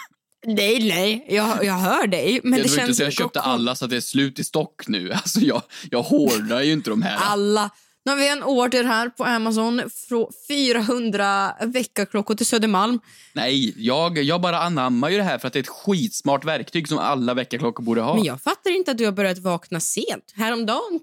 Nej, 0.47 0.89
nej, 0.89 1.27
jag, 1.29 1.65
jag 1.65 1.75
hör 1.75 2.07
dig. 2.07 2.41
Men 2.43 2.53
det 2.53 2.57
det, 2.57 2.63
var 2.63 2.75
inte 2.75 2.87
känns... 2.87 2.97
så 2.97 3.03
jag 3.03 3.13
köpte 3.13 3.41
alla 3.41 3.75
så 3.75 3.85
att 3.85 3.91
det 3.91 3.97
är 3.97 4.01
slut 4.01 4.39
i 4.39 4.45
stock 4.45 4.89
nu. 4.89 5.13
Alltså 5.27 5.41
jag, 5.41 5.63
jag 5.91 6.03
hårdrar 6.03 6.61
ju 6.61 6.73
inte 6.73 6.91
de 6.91 7.03
här. 7.03 7.17
Alla. 7.17 7.71
Nu 8.05 8.13
har 8.13 8.19
vi 8.19 8.29
en 8.29 8.43
order 8.43 8.85
här 8.85 9.09
på 9.09 9.25
Amazon 9.25 9.83
från 10.09 10.27
400 10.49 11.53
väckarklockor 11.61 12.35
till 12.35 12.47
Södermalm. 12.47 13.01
Nej, 13.33 13.75
jag, 13.77 14.19
jag 14.19 14.41
bara 14.41 14.61
anammar 14.61 15.11
ju 15.11 15.17
det 15.17 15.23
här 15.23 15.39
för 15.39 15.47
att 15.47 15.53
det 15.53 15.59
är 15.59 15.63
ett 15.63 15.69
skitsmart 15.69 16.45
verktyg 16.45 16.89
som 16.89 16.99
alla 16.99 17.35
väckarklockor 17.35 17.85
borde 17.85 18.01
ha. 18.01 18.15
Men 18.15 18.25
jag 18.25 18.43
fattar 18.43 18.71
inte 18.71 18.91
att 18.91 18.99
du 18.99 19.05
har 19.05 19.13
börjat 19.13 19.39
vakna 19.39 19.81
sent. 19.81 20.33
Häromdagen, 20.35 21.01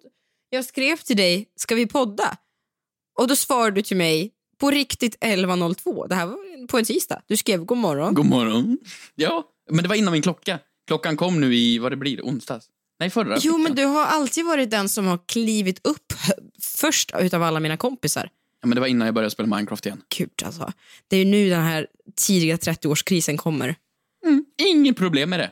jag 0.50 0.66
skrev 0.66 0.98
till 0.98 1.18
dig, 1.18 1.46
ska 1.56 1.76
vi 1.76 1.88
podda? 1.88 2.38
Och 3.20 3.28
då 3.28 3.36
svarade 3.36 3.72
du 3.72 3.82
till 3.82 3.98
mig 3.98 4.32
på 4.64 4.72
riktigt 4.72 5.18
11.02. 5.20 6.08
Det 6.08 6.16
här 6.16 6.26
var 6.26 6.68
på 6.68 6.78
en 6.78 6.86
tisdag. 6.86 7.22
Du 7.28 7.38
skrev 7.38 7.66
god 7.66 7.78
morgon. 7.78 8.14
God 8.14 8.26
morgon. 8.26 8.78
Ja, 9.16 9.44
men 9.70 9.84
det 9.84 9.90
var 9.90 9.96
innan 9.96 10.14
min 10.14 10.22
klocka. 10.22 10.60
Klockan 10.88 11.18
kom 11.18 11.42
nu 11.42 11.56
i, 11.56 11.80
vad 11.80 11.92
det 11.92 11.96
blir, 11.96 12.22
onsdags? 12.22 12.66
Nej, 13.00 13.10
förra 13.10 13.38
Jo, 13.40 13.58
men 13.58 13.76
du 13.76 13.86
har 13.86 14.06
alltid 14.06 14.46
varit 14.46 14.72
den 14.72 14.90
som 14.90 15.06
har 15.06 15.20
klivit 15.26 15.88
upp 15.88 16.14
först 16.62 17.12
utav 17.20 17.44
alla 17.44 17.60
mina 17.60 17.78
kompisar. 17.78 18.30
Ja, 18.62 18.68
men 18.68 18.76
det 18.76 18.80
var 18.80 18.88
innan 18.88 19.06
jag 19.06 19.16
började 19.16 19.32
spela 19.32 19.56
Minecraft 19.56 19.86
igen. 19.86 20.02
Gud 20.18 20.44
alltså. 20.46 20.72
Det 21.08 21.18
är 21.18 21.26
nu 21.26 21.50
den 21.50 21.62
här 21.62 21.88
tidiga 22.16 22.56
30-årskrisen 22.56 23.38
kommer. 23.38 23.76
Inget 24.58 24.98
problem 24.98 25.30
med 25.30 25.40
det. 25.40 25.52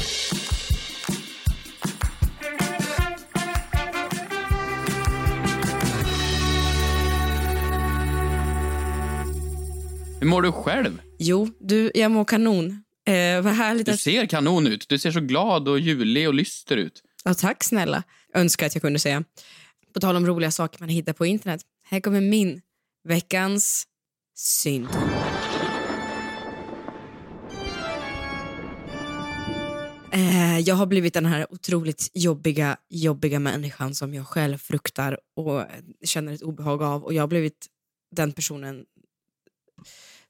Hur 10.21 10.27
mår 10.27 10.41
du 10.41 10.51
själv? 10.51 11.01
Jo, 11.19 11.49
du, 11.59 11.91
jag 11.93 12.11
mår 12.11 12.25
kanon. 12.25 12.83
Eh, 13.05 13.41
vad 13.41 13.53
härligt 13.53 13.85
Du 13.85 13.97
ser 13.97 14.25
kanon 14.25 14.67
ut. 14.67 14.89
Du 14.89 14.97
ser 14.97 15.11
så 15.11 15.19
glad 15.19 15.67
och 15.67 15.79
julig 15.79 16.27
och 16.27 16.33
lyster 16.33 16.77
ut. 16.77 17.03
Ja, 17.23 17.33
tack 17.33 17.63
snälla. 17.63 18.03
Önskar 18.33 18.65
att 18.65 18.75
jag 18.75 18.81
kunde 18.81 18.99
säga. 18.99 19.23
På 19.93 19.99
tal 19.99 20.15
om 20.15 20.25
roliga 20.25 20.51
saker 20.51 20.79
man 20.79 20.89
hittar 20.89 21.13
på 21.13 21.25
internet. 21.25 21.61
Här 21.83 21.99
kommer 21.99 22.21
min 22.21 22.61
veckans 23.03 23.87
synd. 24.35 24.87
Eh, 30.13 30.59
jag 30.59 30.75
har 30.75 30.85
blivit 30.85 31.13
den 31.13 31.25
här 31.25 31.47
otroligt 31.49 32.11
jobbiga, 32.13 32.77
jobbiga 32.89 33.39
människan 33.39 33.95
som 33.95 34.13
jag 34.13 34.27
själv 34.27 34.57
fruktar 34.57 35.19
och 35.35 35.63
känner 36.05 36.33
ett 36.33 36.41
obehag 36.41 36.83
av. 36.83 37.03
Och 37.03 37.13
jag 37.13 37.23
har 37.23 37.27
blivit 37.27 37.67
den 38.15 38.31
personen 38.31 38.85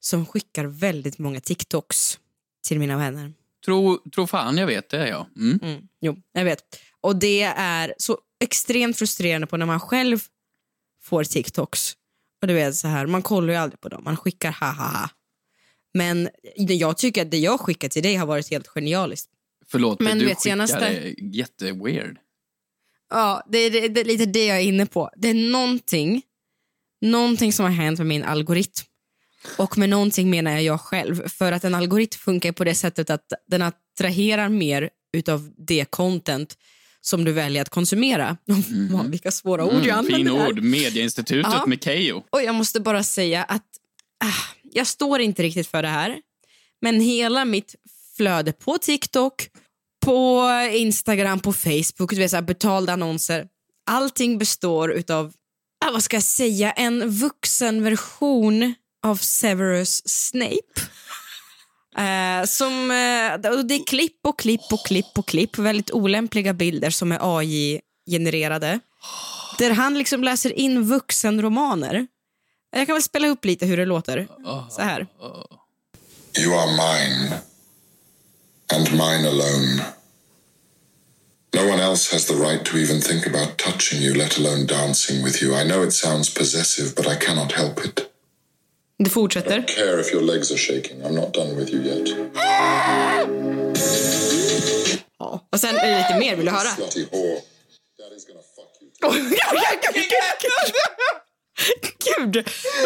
som 0.03 0.25
skickar 0.25 0.65
väldigt 0.65 1.17
många 1.17 1.39
TikToks 1.41 2.19
till 2.67 2.79
mina 2.79 2.97
vänner. 2.97 3.33
Tro, 3.65 3.97
tro 4.15 4.27
fan 4.27 4.57
jag 4.57 4.67
vet 4.67 4.89
det, 4.89 5.07
ja. 5.09 5.27
Mm. 5.37 5.59
Mm, 5.63 5.81
jo, 6.01 6.17
jag 6.31 6.43
vet. 6.45 6.61
Och 7.01 7.15
det 7.15 7.41
är 7.57 7.93
så 7.97 8.17
extremt 8.43 8.97
frustrerande 8.97 9.47
på 9.47 9.57
när 9.57 9.65
man 9.65 9.79
själv 9.79 10.19
får 11.03 11.23
TikToks. 11.23 11.93
Och 12.41 12.47
du 12.47 12.53
vet 12.53 12.75
så 12.75 12.87
här, 12.87 13.05
man 13.07 13.21
kollar 13.21 13.53
ju 13.53 13.59
aldrig 13.59 13.79
på 13.81 13.89
dem, 13.89 14.03
man 14.03 14.17
skickar 14.17 14.51
ha 14.51 14.67
ha 14.71 14.85
ha. 14.99 15.09
Men 15.93 16.29
jag 16.57 16.97
tycker 16.97 17.21
att 17.21 17.31
det 17.31 17.37
jag 17.37 17.59
skickar 17.59 17.89
till 17.89 18.03
dig 18.03 18.15
har 18.15 18.25
varit 18.25 18.49
helt 18.49 18.67
genialiskt. 18.67 19.29
Förlåt, 19.67 19.99
Men 19.99 20.19
du 20.19 20.25
vet, 20.25 20.37
skickar 20.37 20.55
senaste- 20.55 21.15
jätteweird. 21.17 22.17
Ja, 23.09 23.43
det 23.49 23.57
är, 23.57 23.71
det, 23.71 23.87
det 23.87 24.01
är 24.01 24.05
lite 24.05 24.25
det 24.25 24.45
jag 24.45 24.57
är 24.57 24.61
inne 24.63 24.85
på. 24.85 25.09
Det 25.17 25.27
är 25.29 25.51
någonting, 25.51 26.21
någonting 27.01 27.53
som 27.53 27.65
har 27.65 27.71
hänt 27.71 27.97
med 27.99 28.07
min 28.07 28.23
algoritm. 28.23 28.85
Och 29.57 29.77
med 29.77 29.89
någonting 29.89 30.29
menar 30.29 30.51
jag 30.51 30.63
jag 30.63 30.81
själv. 30.81 31.27
För 31.29 31.51
att 31.51 31.63
en 31.63 31.75
algoritm 31.75 32.17
funkar 32.19 32.51
på 32.51 32.63
det 32.63 32.75
sättet 32.75 33.09
att 33.09 33.25
den 33.47 33.61
attraherar 33.61 34.49
mer 34.49 34.89
utav 35.13 35.51
det 35.67 35.85
content 35.89 36.57
som 37.01 37.23
du 37.23 37.31
väljer 37.31 37.61
att 37.61 37.69
konsumera. 37.69 38.37
Mm. 38.47 39.11
Vilka 39.11 39.31
svåra 39.31 39.65
ord 39.65 39.73
jag 39.73 39.83
Mm, 39.83 39.97
använder 39.97 40.31
fin 40.31 40.39
här. 40.39 40.47
ord. 40.49 40.59
Medieinstitutet 40.63 41.51
Ja. 41.53 41.65
med 41.65 41.83
Keyyo. 41.83 42.23
Och 42.29 42.43
jag 42.43 42.55
måste 42.55 42.79
bara 42.79 43.03
säga 43.03 43.43
att 43.43 43.65
ah, 44.23 44.53
jag 44.73 44.87
står 44.87 45.21
inte 45.21 45.43
riktigt 45.43 45.67
för 45.67 45.81
det 45.81 45.87
här. 45.87 46.17
Men 46.81 46.99
hela 47.01 47.45
mitt 47.45 47.75
flöde 48.17 48.51
på 48.53 48.77
TikTok, 48.77 49.47
på 50.05 50.49
Instagram, 50.73 51.39
på 51.39 51.53
Facebook, 51.53 52.09
du 52.09 52.15
vet, 52.15 52.29
så 52.31 52.37
här, 52.37 52.41
betalda 52.43 52.93
annonser. 52.93 53.47
Allting 53.91 54.37
består 54.37 54.91
utav, 54.91 55.33
ah, 55.85 55.91
vad 55.91 56.03
ska 56.03 56.15
jag 56.15 56.23
säga, 56.23 56.71
en 56.71 57.09
vuxenversion 57.09 58.73
av 59.03 59.15
Severus 59.15 60.01
Snape. 60.05 60.81
Eh, 61.97 62.45
som, 62.45 62.91
eh, 62.91 63.63
det 63.63 63.75
är 63.75 63.87
klipp 63.87 64.19
och 64.23 64.39
klipp 64.39 64.73
och 64.73 64.85
klipp 64.85 65.17
och 65.17 65.27
klipp. 65.27 65.57
Väldigt 65.57 65.91
olämpliga 65.91 66.53
bilder 66.53 66.89
som 66.89 67.11
är 67.11 67.19
AI-genererade. 67.21 68.79
Där 69.57 69.71
han 69.71 69.97
liksom 69.97 70.23
läser 70.23 70.59
in 70.59 70.83
vuxenromaner. 70.83 72.07
Jag 72.71 72.87
kan 72.87 72.95
väl 72.95 73.03
spela 73.03 73.27
upp 73.27 73.45
lite 73.45 73.65
hur 73.65 73.77
det 73.77 73.85
låter. 73.85 74.27
Så 74.69 74.81
här. 74.81 75.07
You 76.39 76.53
are 76.55 76.71
mine, 76.71 77.35
and 78.73 78.91
mine 78.91 79.27
alone. 79.27 79.83
No 81.53 81.73
one 81.73 81.83
else 81.83 82.15
has 82.15 82.25
the 82.25 82.33
right 82.33 82.65
to 82.65 82.77
even 82.77 83.01
think 83.01 83.27
about 83.27 83.57
touching 83.57 84.01
you, 84.01 84.15
let 84.15 84.37
alone 84.39 84.65
dancing 84.65 85.23
with 85.23 85.43
you. 85.43 85.61
I 85.61 85.63
know 85.63 85.83
it 85.83 85.93
sounds 85.93 86.33
possessive, 86.33 86.95
but 86.95 87.07
I 87.07 87.15
cannot 87.25 87.51
help 87.51 87.85
it. 87.85 88.10
Det 89.03 89.09
fortsätter. 89.09 89.67
Care 89.67 90.01
if 90.01 90.13
your 90.13 90.23
legs 90.23 90.51
are 90.51 90.57
shaking. 90.57 91.01
I'm 91.01 91.15
not 91.15 91.33
done 91.33 91.55
with 91.55 91.73
you 91.73 91.83
yet. 91.83 92.09
Ja. 95.19 95.47
Och 95.51 95.59
sen 95.59 95.75
är 95.75 95.91
det 95.91 95.97
lite 95.97 96.19
mer, 96.19 96.35
vill 96.35 96.45
du 96.45 96.51
höra? 96.51 96.69
Gud! 102.17 102.33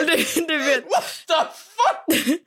Det, 0.07 0.47
du 0.47 0.57
vet. 0.57 0.83
What 0.85 1.03
the 1.27 1.33
fuck? 1.75 2.39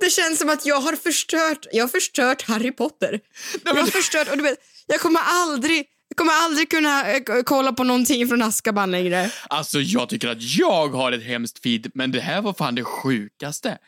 Det 0.00 0.10
känns 0.10 0.38
som 0.38 0.48
att 0.50 0.66
jag 0.66 0.80
har 0.80 0.96
förstört, 0.96 1.66
jag 1.72 1.84
har 1.84 1.88
förstört 1.88 2.42
Harry 2.42 2.72
Potter. 2.72 3.20
Jag 3.64 3.74
har 3.74 3.86
förstört, 3.86 4.30
och 4.30 4.36
du 4.36 4.42
vet, 4.42 4.58
jag 4.86 5.00
kommer 5.00 5.20
aldrig, 5.24 5.86
kommer 6.14 6.32
aldrig 6.32 6.70
kunna 6.70 7.12
eh, 7.12 7.22
kolla 7.44 7.72
på 7.72 7.84
någonting 7.84 8.28
från 8.28 8.42
Azkaban 8.42 8.90
längre. 8.90 9.30
Alltså, 9.48 9.80
jag 9.80 10.08
tycker 10.08 10.28
att 10.28 10.42
jag 10.58 10.88
har 10.88 11.12
ett 11.12 11.24
hemskt 11.24 11.62
feed, 11.62 11.90
men 11.94 12.12
det 12.12 12.20
här 12.20 12.42
var 12.42 12.52
fan 12.52 12.74
det 12.74 12.84
sjukaste. 12.84 13.78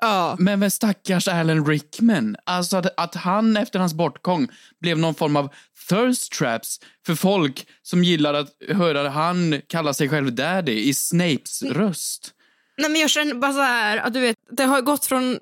Ja. 0.00 0.36
Men 0.38 0.58
med 0.58 0.72
stackars 0.72 1.28
Alan 1.28 1.66
Rickman, 1.66 2.36
alltså 2.44 2.76
att, 2.76 3.00
att 3.00 3.14
han 3.14 3.56
efter 3.56 3.78
hans 3.78 3.94
bortgång 3.94 4.48
blev 4.80 4.98
någon 4.98 5.14
form 5.14 5.36
av 5.36 5.54
thirst 5.88 6.32
traps 6.32 6.80
för 7.06 7.14
folk 7.14 7.66
som 7.82 8.04
gillar 8.04 8.34
att 8.34 8.48
höra 8.68 9.08
han 9.08 9.60
kalla 9.66 9.94
sig 9.94 10.08
själv 10.08 10.32
daddy 10.32 10.72
i 10.72 10.94
Snapes 10.94 11.62
röst. 11.62 12.34
Nej, 12.78 12.90
men 12.90 13.00
jag 13.00 13.10
känner 13.10 13.34
bara 13.34 13.52
så 13.52 13.60
här, 13.60 13.96
att 13.96 14.14
du 14.14 14.20
vet, 14.20 14.36
det 14.50 14.64
har 14.64 14.80
gått 14.80 15.04
från 15.04 15.38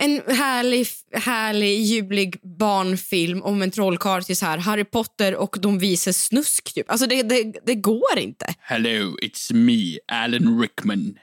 en 0.00 0.36
härlig, 0.36 0.86
härlig, 1.12 1.80
ljuvlig 1.80 2.40
barnfilm 2.58 3.42
om 3.42 3.62
en 3.62 3.70
trollkarl 3.70 4.22
till 4.22 4.36
så 4.36 4.46
här 4.46 4.58
Harry 4.58 4.84
Potter 4.84 5.36
och 5.36 5.56
de 5.60 5.78
vises 5.78 6.24
snusk. 6.24 6.74
Typ. 6.74 6.90
Alltså 6.90 7.06
det, 7.06 7.22
det, 7.22 7.52
det 7.66 7.74
går 7.74 8.18
inte. 8.18 8.54
Hello, 8.58 9.16
it's 9.22 9.54
me, 9.54 9.98
Alan 10.06 10.60
Rickman. 10.60 11.18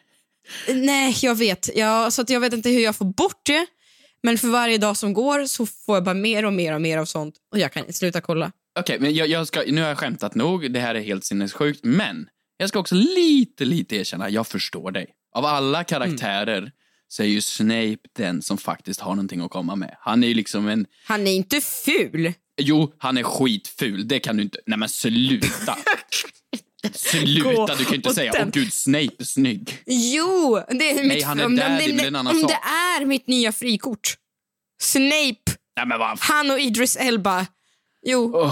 Nej, 0.67 1.15
jag 1.21 1.35
vet. 1.35 1.69
Ja, 1.75 2.11
så 2.11 2.21
att 2.21 2.29
jag 2.29 2.39
vet 2.39 2.53
inte 2.53 2.69
hur 2.69 2.79
jag 2.79 2.95
får 2.95 3.05
bort 3.05 3.45
det. 3.45 3.65
Men 4.23 4.37
för 4.37 4.47
varje 4.47 4.77
dag 4.77 4.97
som 4.97 5.13
går 5.13 5.45
så 5.45 5.65
får 5.65 5.95
jag 5.95 6.03
bara 6.03 6.15
mer 6.15 6.45
och 6.45 6.53
mer 6.53 6.73
och 6.73 6.81
mer 6.81 6.97
av 6.97 7.05
sånt 7.05 7.35
och 7.51 7.59
jag 7.59 7.73
kan 7.73 7.81
inte 7.83 7.93
sluta 7.93 8.21
kolla. 8.21 8.51
Okej, 8.79 8.99
men 8.99 9.15
jag, 9.15 9.27
jag 9.27 9.47
ska, 9.47 9.63
nu 9.67 9.81
har 9.81 9.87
jag 9.87 9.97
skämtat 9.97 10.35
nog, 10.35 10.71
det 10.71 10.79
här 10.79 10.95
är 10.95 11.01
helt 11.01 11.25
sinnessjukt, 11.25 11.79
men 11.83 12.27
jag 12.57 12.69
ska 12.69 12.79
också 12.79 12.95
lite, 12.95 13.65
lite 13.65 13.95
erkänna, 13.95 14.29
jag 14.29 14.47
förstår 14.47 14.91
dig. 14.91 15.07
Av 15.35 15.45
alla 15.45 15.83
karaktärer 15.83 16.71
så 17.07 17.23
är 17.23 17.27
ju 17.27 17.41
Snape 17.41 17.97
den 18.15 18.41
som 18.41 18.57
faktiskt 18.57 18.99
har 18.99 19.15
någonting 19.15 19.41
att 19.41 19.51
komma 19.51 19.75
med. 19.75 19.95
Han 19.99 20.23
är 20.23 20.27
ju 20.27 20.33
liksom 20.33 20.67
en... 20.67 20.85
Han 21.03 21.27
är 21.27 21.33
inte 21.33 21.61
ful. 21.61 22.33
Jo, 22.61 22.93
han 22.97 23.17
är 23.17 23.23
skitful, 23.23 24.07
det 24.07 24.19
kan 24.19 24.37
du 24.37 24.43
inte... 24.43 24.59
Nej 24.65 24.79
men 24.79 24.89
sluta! 24.89 25.77
sluta, 26.93 27.75
du 27.75 27.83
kan 27.83 27.91
ju 27.91 27.95
inte 27.95 28.13
säga 28.13 28.33
åh 28.39 28.49
gud, 28.51 28.73
Snape 28.73 29.15
är 29.19 29.23
snygg. 29.23 29.83
Jo, 29.85 30.61
det 30.69 30.91
är 30.91 31.03
mitt... 31.03 31.23
han 31.23 31.39
är 31.39 31.45
om, 31.45 31.55
där, 31.55 31.69
om 31.69 31.77
det 31.77 32.03
är 32.03 32.07
en 32.07 32.15
annan 32.15 32.35
om 32.35 32.41
sak. 32.41 32.51
det 32.51 32.59
är 32.67 33.05
mitt 33.05 33.27
nya 33.27 33.51
frikort. 33.51 34.17
Snape, 34.81 35.57
Nej 35.85 36.15
han 36.19 36.51
och 36.51 36.59
Idris 36.59 36.95
Elba. 36.95 37.47
Jo. 38.05 38.51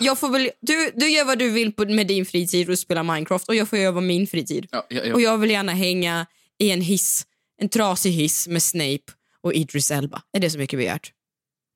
Jag 0.00 0.18
får 0.18 0.28
väl, 0.28 0.50
du, 0.60 0.90
du 0.94 1.10
gör 1.10 1.24
vad 1.24 1.38
du 1.38 1.50
vill 1.50 1.72
på, 1.72 1.84
med 1.84 2.06
din 2.06 2.26
fritid 2.26 2.70
och 2.70 2.78
spela 2.78 3.02
Minecraft 3.02 3.48
och 3.48 3.54
jag 3.54 3.68
får 3.68 3.78
göra 3.78 3.92
vad 3.92 4.02
min 4.02 4.26
fritid. 4.26 4.66
Ja, 4.70 4.86
ja, 4.88 5.04
ja. 5.04 5.14
Och 5.14 5.20
jag 5.20 5.38
vill 5.38 5.50
gärna 5.50 5.72
hänga 5.72 6.26
i 6.58 6.70
en 6.70 6.80
hiss, 6.80 7.26
en 7.62 7.68
trasig 7.68 8.10
hiss 8.10 8.48
med 8.48 8.62
Snape 8.62 9.12
och 9.42 9.54
Idris 9.54 9.90
Elba. 9.90 10.22
Är 10.32 10.40
det 10.40 10.50
så 10.50 10.58
mycket 10.58 10.78
begärt? 10.78 11.12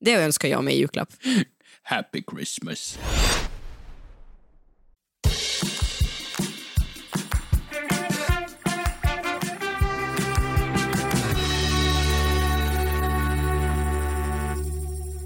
Det 0.00 0.12
önskar 0.14 0.48
jag 0.48 0.64
mig 0.64 0.74
i 0.74 0.78
julklapp. 0.78 1.08
Happy 1.82 2.22
Christmas. 2.30 2.98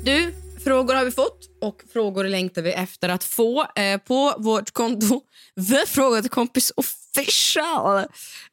Du, 0.04 0.34
frågor 0.64 0.94
har 0.94 1.04
vi 1.04 1.10
fått 1.10 1.38
och 1.60 1.82
frågor 1.92 2.24
längtar 2.24 2.62
vi 2.62 2.72
efter 2.72 3.08
att 3.08 3.24
få 3.24 3.66
eh, 3.76 3.98
på 3.98 4.34
vårt 4.38 4.70
konto. 4.70 5.20
The 5.70 5.86
Fråga 5.86 6.20
till 6.20 6.30
kompis 6.30 6.72
official. 6.76 8.06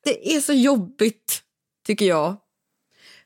Det 0.04 0.36
är 0.36 0.42
så 0.42 0.54
jobbigt 0.54 1.45
tycker 1.86 2.06
jag, 2.06 2.36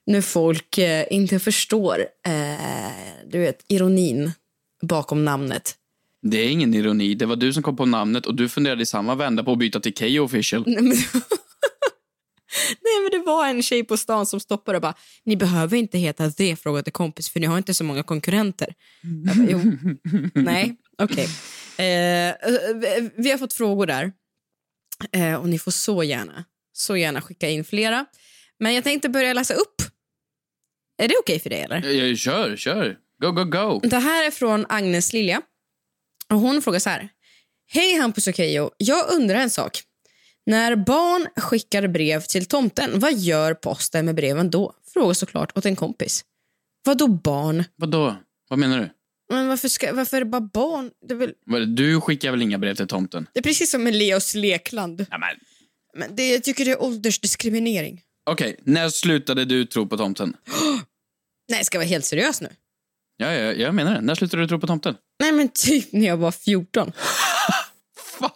när 0.05 0.21
folk 0.21 0.77
eh, 0.77 1.05
inte 1.11 1.39
förstår 1.39 1.99
eh, 2.27 3.23
du 3.27 3.39
vet, 3.39 3.65
ironin 3.67 4.31
bakom 4.81 5.25
namnet. 5.25 5.75
Det 6.21 6.37
är 6.37 6.49
ingen 6.49 6.73
ironi. 6.73 7.15
Det 7.15 7.25
var 7.25 7.35
du 7.35 7.53
som 7.53 7.63
kom 7.63 7.75
på 7.77 7.85
namnet 7.85 8.25
och 8.25 8.35
du 8.35 8.49
funderade 8.49 8.83
i 8.83 8.85
samma 8.85 9.15
vända 9.15 9.43
på 9.43 9.51
att 9.51 9.57
byta 9.59 9.79
till 9.79 9.93
Keyyo 9.93 10.23
official. 10.23 10.63
Nej 10.67 10.81
men, 10.83 10.97
Nej, 12.81 13.01
men 13.11 13.19
det 13.19 13.25
var 13.25 13.47
en 13.47 13.63
tjej 13.63 13.83
på 13.83 13.97
stan 13.97 14.25
som 14.25 14.39
stoppade 14.39 14.77
och 14.77 14.81
bara 14.81 14.93
ni 15.23 15.35
behöver 15.37 15.77
inte 15.77 15.97
heta 15.97 16.31
The 16.31 16.55
Fråga 16.55 16.83
till 16.83 16.93
kompis 16.93 17.29
för 17.29 17.39
ni 17.39 17.45
har 17.47 17.57
inte 17.57 17.73
så 17.73 17.83
många 17.83 18.03
konkurrenter. 18.03 18.73
Jag 19.25 19.37
bara, 19.37 19.47
jo. 19.49 19.59
Nej, 20.41 20.75
okej. 20.97 21.23
Eh, 21.77 22.35
vi- 22.75 23.09
vi 23.15 23.31
har 23.31 23.37
fått 23.37 23.53
frågor 23.53 23.85
där 23.85 24.11
eh, 25.11 25.33
och 25.35 25.49
ni 25.49 25.59
får 25.59 25.71
så 25.71 26.03
gärna, 26.03 26.45
så 26.73 26.97
gärna 26.97 27.21
skicka 27.21 27.49
in 27.49 27.63
flera. 27.63 28.05
Men 28.59 28.73
jag 28.73 28.83
tänkte 28.83 29.09
börja 29.09 29.33
läsa 29.33 29.53
upp. 29.53 29.81
Är 30.97 31.07
det 31.07 31.15
okej 31.19 31.39
för 31.39 31.49
dig 31.49 31.61
eller? 31.61 31.89
Jag, 31.89 32.17
kör, 32.17 32.55
kör. 32.55 32.97
Go, 33.21 33.31
go, 33.31 33.43
go. 33.43 33.79
Det 33.83 33.97
här 33.99 34.27
är 34.27 34.31
från 34.31 34.65
Agnes 34.69 35.13
Lilja. 35.13 35.41
Och 36.29 36.39
hon 36.39 36.61
frågar 36.61 36.79
så 36.79 36.89
här. 36.89 37.09
Hej 37.67 37.95
Hampus 37.97 38.27
och 38.27 38.35
Keyyo. 38.35 38.71
Jag 38.77 39.11
undrar 39.11 39.35
en 39.35 39.49
sak. 39.49 39.81
När 40.45 40.75
barn 40.75 41.27
skickar 41.35 41.87
brev 41.87 42.21
till 42.21 42.45
tomten, 42.45 42.99
vad 42.99 43.13
gör 43.13 43.53
posten 43.53 44.05
med 44.05 44.15
breven 44.15 44.49
då? 44.49 44.73
Frågar 44.93 45.13
såklart 45.13 45.57
åt 45.57 45.65
en 45.65 45.75
kompis. 45.75 46.25
Vad 46.83 46.97
då 46.97 47.07
barn? 47.07 47.63
Vadå? 47.75 48.15
Vad 48.49 48.59
menar 48.59 48.79
du? 48.79 48.89
Men 49.35 49.47
varför, 49.47 49.67
ska, 49.67 49.93
varför 49.93 50.17
är 50.17 50.21
det 50.21 50.25
bara 50.29 50.41
barn? 50.41 50.91
Det 51.07 51.15
väl, 51.15 51.75
Du 51.75 52.01
skickar 52.01 52.31
väl 52.31 52.41
inga 52.41 52.57
brev 52.57 52.75
till 52.75 52.87
tomten? 52.87 53.27
det 53.33 53.39
är 53.39 53.43
precis 53.43 53.71
som 53.71 53.83
med 53.83 53.95
Leos 53.95 54.35
lekland. 54.35 55.05
Ja, 55.11 55.17
men. 55.17 55.29
Men 55.97 56.15
det, 56.15 56.29
jag 56.29 56.43
tycker 56.43 56.65
det 56.65 56.71
är 56.71 56.81
åldersdiskriminering. 56.83 58.01
Okej, 58.31 58.55
när 58.63 58.89
slutade 58.89 59.45
du 59.45 59.65
tro 59.65 59.87
på 59.87 59.97
tomten? 59.97 60.33
Nej, 61.51 61.63
ska 61.65 61.75
jag 61.75 61.79
vara 61.79 61.89
helt 61.89 62.05
seriös 62.05 62.41
nu? 62.41 62.47
Ja, 63.17 63.33
ja, 63.33 63.51
jag 63.53 63.75
menar 63.75 63.93
det. 63.93 64.01
När 64.01 64.15
slutade 64.15 64.43
du 64.43 64.47
tro 64.47 64.59
på 64.59 64.67
tomten? 64.67 64.95
Nej, 65.19 65.31
men 65.31 65.49
typ 65.49 65.91
när 65.93 66.05
jag 66.07 66.17
var 66.17 66.31
14. 66.31 66.91
Fan. 68.19 68.29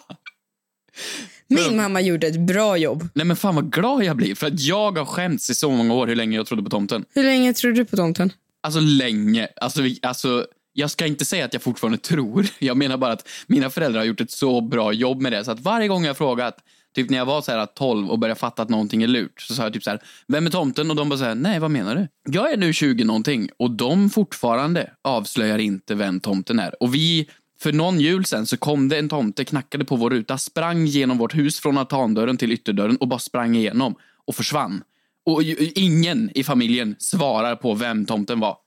Min 1.48 1.78
mamma 1.78 2.02
gjorde 2.02 2.28
ett 2.28 2.40
bra 2.40 2.78
jobb. 2.78 3.08
Nej 3.16 3.26
men 3.26 3.38
fan 3.38 3.56
vad 3.56 3.74
glad 3.74 4.04
jag 4.04 4.16
blir 4.18 4.36
för 4.36 4.48
att 4.48 4.60
jag 4.60 4.98
har 4.98 5.06
skämts 5.06 5.50
i 5.50 5.56
så 5.56 5.72
många 5.72 5.94
år 5.94 6.08
hur 6.08 6.16
länge 6.16 6.38
jag 6.38 6.46
trodde 6.46 6.64
på 6.64 6.70
tomten. 6.70 7.06
Hur 7.14 7.24
länge 7.24 7.54
tror 7.54 7.72
du 7.72 7.86
på 7.86 7.96
tomten? 7.96 8.34
Alltså 8.64 8.80
länge. 8.80 9.48
Alltså, 9.62 9.82
vi- 9.82 10.00
alltså, 10.02 10.48
jag 10.74 10.92
ska 10.92 11.06
inte 11.06 11.26
säga 11.26 11.46
att 11.46 11.54
jag 11.54 11.62
fortfarande 11.62 11.98
tror. 12.10 12.48
Jag 12.60 12.78
menar 12.78 12.98
bara 12.98 13.12
att 13.14 13.28
mina 13.48 13.70
föräldrar 13.70 14.00
har 14.00 14.06
gjort 14.06 14.22
ett 14.22 14.32
så 14.32 14.62
bra 14.62 14.94
jobb 14.94 15.22
med 15.22 15.32
det 15.32 15.46
så 15.46 15.52
att 15.52 15.60
varje 15.60 15.88
gång 15.88 16.04
jag 16.04 16.10
har 16.10 16.16
frågat, 16.16 16.58
typ 16.94 17.10
när 17.10 17.18
jag 17.18 17.26
var 17.26 17.42
så 17.42 17.52
här 17.52 17.66
12 17.66 18.12
och 18.12 18.20
började 18.20 18.40
fatta 18.40 18.62
att 18.62 18.70
någonting 18.70 19.04
är 19.04 19.08
lurt, 19.08 19.42
så 19.42 19.54
sa 19.54 19.64
jag 19.64 19.74
typ 19.74 19.84
så 19.84 19.90
här, 19.90 20.00
vem 20.28 20.46
är 20.46 20.50
tomten? 20.50 20.90
Och 20.90 20.96
de 20.96 21.10
bara 21.10 21.20
så 21.20 21.26
här, 21.26 21.36
nej 21.36 21.60
vad 21.60 21.72
menar 21.72 21.96
du? 21.96 22.08
Jag 22.32 22.54
är 22.54 22.58
nu 22.58 22.74
20 22.74 23.04
någonting 23.04 23.50
och 23.58 23.72
de 23.72 24.10
fortfarande 24.10 24.92
avslöjar 25.02 25.58
inte 25.58 25.96
vem 25.96 26.20
tomten 26.20 26.60
är. 26.60 26.84
Och 26.84 26.96
vi, 26.96 27.30
för 27.60 27.74
någon 27.74 28.00
jul 28.00 28.26
sen 28.26 28.46
så 28.46 28.58
kom 28.58 28.90
det 28.90 28.98
en 28.98 29.10
tomte, 29.10 29.46
knackade 29.46 29.86
på 29.86 29.96
vår 29.96 30.10
ruta, 30.10 30.38
sprang 30.38 30.86
genom 30.86 31.18
vårt 31.18 31.36
hus 31.36 31.60
från 31.60 31.78
altandörren 31.78 32.38
till 32.38 32.52
ytterdörren 32.52 32.98
och 32.98 33.08
bara 33.08 33.20
sprang 33.20 33.56
igenom 33.56 33.96
och 34.26 34.36
försvann. 34.36 34.84
Och 35.26 35.44
ingen 35.76 36.32
i 36.36 36.44
familjen 36.44 36.96
svarar 37.00 37.56
på 37.56 37.74
vem 37.74 38.06
tomten 38.06 38.40
var. 38.40 38.58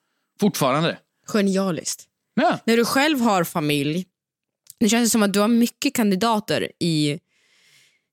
Fortfarande. 0.40 0.98
Genialiskt. 1.26 2.04
Ja. 2.34 2.58
När 2.64 2.76
du 2.76 2.84
själv 2.84 3.20
har 3.20 3.44
familj, 3.44 4.06
det 4.80 4.88
känns 4.88 5.12
som 5.12 5.22
att 5.22 5.32
du 5.32 5.40
har 5.40 5.48
mycket 5.48 5.94
kandidater 5.94 6.72
i 6.78 7.18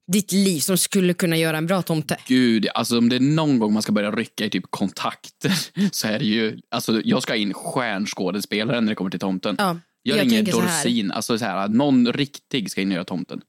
ditt 0.07 0.31
liv 0.31 0.59
som 0.59 0.77
skulle 0.77 1.13
kunna 1.13 1.37
göra 1.37 1.57
en 1.57 1.67
bra 1.67 1.81
tomte. 1.81 2.17
Gud, 2.27 2.67
alltså 2.73 2.97
om 2.97 3.09
det 3.09 3.15
är 3.15 3.19
någon 3.19 3.59
gång 3.59 3.73
man 3.73 3.81
ska 3.81 3.91
börja 3.91 4.11
rycka 4.11 4.45
i 4.45 4.49
typ 4.49 4.63
kontakter 4.69 5.53
så 5.91 6.07
är 6.07 6.19
det 6.19 6.25
ju, 6.25 6.59
alltså 6.71 7.01
jag 7.03 7.23
ska 7.23 7.35
in 7.35 7.53
stjärnskådespelare 7.53 8.81
när 8.81 8.89
det 8.89 8.95
kommer 8.95 9.11
till 9.11 9.19
tomten. 9.19 9.55
Ja, 9.59 9.79
jag, 10.03 10.17
jag 10.17 10.21
ringer 10.21 10.35
tänker 10.35 10.51
så. 10.51 10.61
Dorsin, 10.61 11.11
alltså 11.11 11.37
så 11.37 11.45
här, 11.45 11.67
någon 11.67 12.13
riktig 12.13 12.71
ska 12.71 12.81
in 12.81 12.87
och 12.87 12.93
göra 12.93 13.05
tomten. 13.05 13.41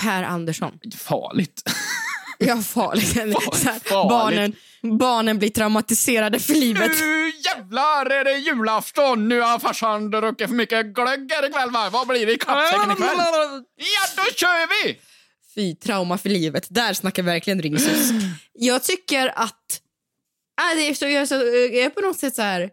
Per 0.00 0.22
Andersson. 0.22 0.78
Farligt. 0.98 1.62
Ja, 2.38 2.56
farligt. 2.62 3.12
Farligt. 3.12 3.90
barnen, 3.90 4.52
barnen 4.82 5.38
blir 5.38 5.50
traumatiserade 5.50 6.38
för 6.38 6.54
livet. 6.54 6.90
Nu 7.00 7.32
jävlar 7.44 8.06
är 8.06 8.24
det 8.24 8.38
julafton! 8.38 9.28
Nu 9.28 9.40
har 9.40 9.58
farsan 9.58 10.10
druckit 10.10 10.48
för 10.48 10.54
mycket 10.54 10.86
glögg 10.86 11.32
här 11.32 11.48
ikväll 11.48 11.70
va? 11.70 11.88
Vad 11.92 12.08
blir 12.08 12.26
det 12.26 12.32
i 12.32 12.38
kappsäcken 12.38 12.92
ikväll? 12.92 13.16
Ja, 13.76 14.02
då 14.16 14.22
kör 14.36 14.86
vi! 14.86 14.98
Fy, 15.54 15.74
trauma 15.74 16.18
för 16.18 16.28
livet. 16.28 16.66
Där 16.70 16.94
snackar 16.94 17.22
verkligen 17.22 17.62
ringsus. 17.62 18.10
Jag 18.52 18.82
tycker 18.82 19.38
att... 19.38 19.80
Äh, 20.60 20.76
det 20.76 20.88
är 20.88 20.94
så, 20.94 21.04
jag, 21.04 21.12
är 21.22 21.26
så, 21.26 21.34
jag 21.34 21.84
är 21.84 21.90
på 21.90 22.00
något 22.00 22.18
sätt 22.18 22.34
så 22.34 22.42
här 22.42 22.70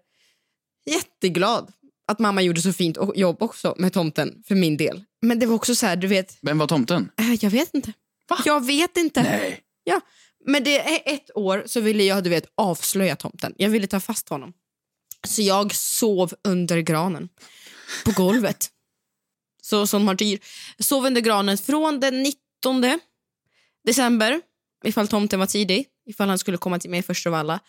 jätteglad 0.85 1.71
att 2.07 2.19
mamma 2.19 2.41
gjorde 2.41 2.61
så 2.61 2.73
fint 2.73 2.97
jobb 3.15 3.41
också 3.41 3.75
med 3.77 3.93
tomten 3.93 4.43
för 4.47 4.55
min 4.55 4.77
del. 4.77 5.03
Men 5.21 5.39
det 5.39 5.45
var 5.45 5.55
också 5.55 5.75
så 5.75 5.85
här, 5.85 5.95
du 5.95 6.07
vet, 6.07 6.37
Vem 6.41 6.57
var 6.57 6.67
tomten? 6.67 7.11
äh, 7.19 7.33
jag 7.43 7.49
vet 7.51 7.73
inte. 7.73 7.93
Jag 8.45 8.65
vet 8.65 8.97
inte. 8.97 9.23
Nej. 9.23 9.59
Ja, 9.83 10.01
men 10.45 10.63
det 10.63 10.79
är 10.79 11.13
ett 11.15 11.31
år 11.35 11.63
så 11.65 11.79
ville 11.79 12.03
jag 12.03 12.23
du 12.23 12.29
vet, 12.29 12.45
avslöja 12.57 13.15
tomten. 13.15 13.53
Jag 13.57 13.69
ville 13.69 13.87
ta 13.87 13.99
fast 13.99 14.29
honom. 14.29 14.53
Så 15.27 15.41
jag 15.41 15.75
sov 15.75 16.33
under 16.43 16.79
granen 16.79 17.29
på 18.05 18.11
golvet. 18.11 18.69
Så 19.61 19.87
som 19.87 20.05
martyr. 20.05 20.39
Sov 20.79 21.05
under 21.05 21.21
granen 21.21 21.57
från 21.57 21.99
den 21.99 22.23
19 22.23 22.41
december, 23.85 24.41
ifall 24.83 25.07
tomten 25.07 25.39
var 25.39 25.47
tidig, 25.47 25.85
ifall 26.05 26.29
han 26.29 26.37
skulle 26.37 26.57
komma 26.57 26.79
till 26.79 26.89
mig 26.89 27.03
först 27.03 27.27
av 27.27 27.33
alla. 27.33 27.59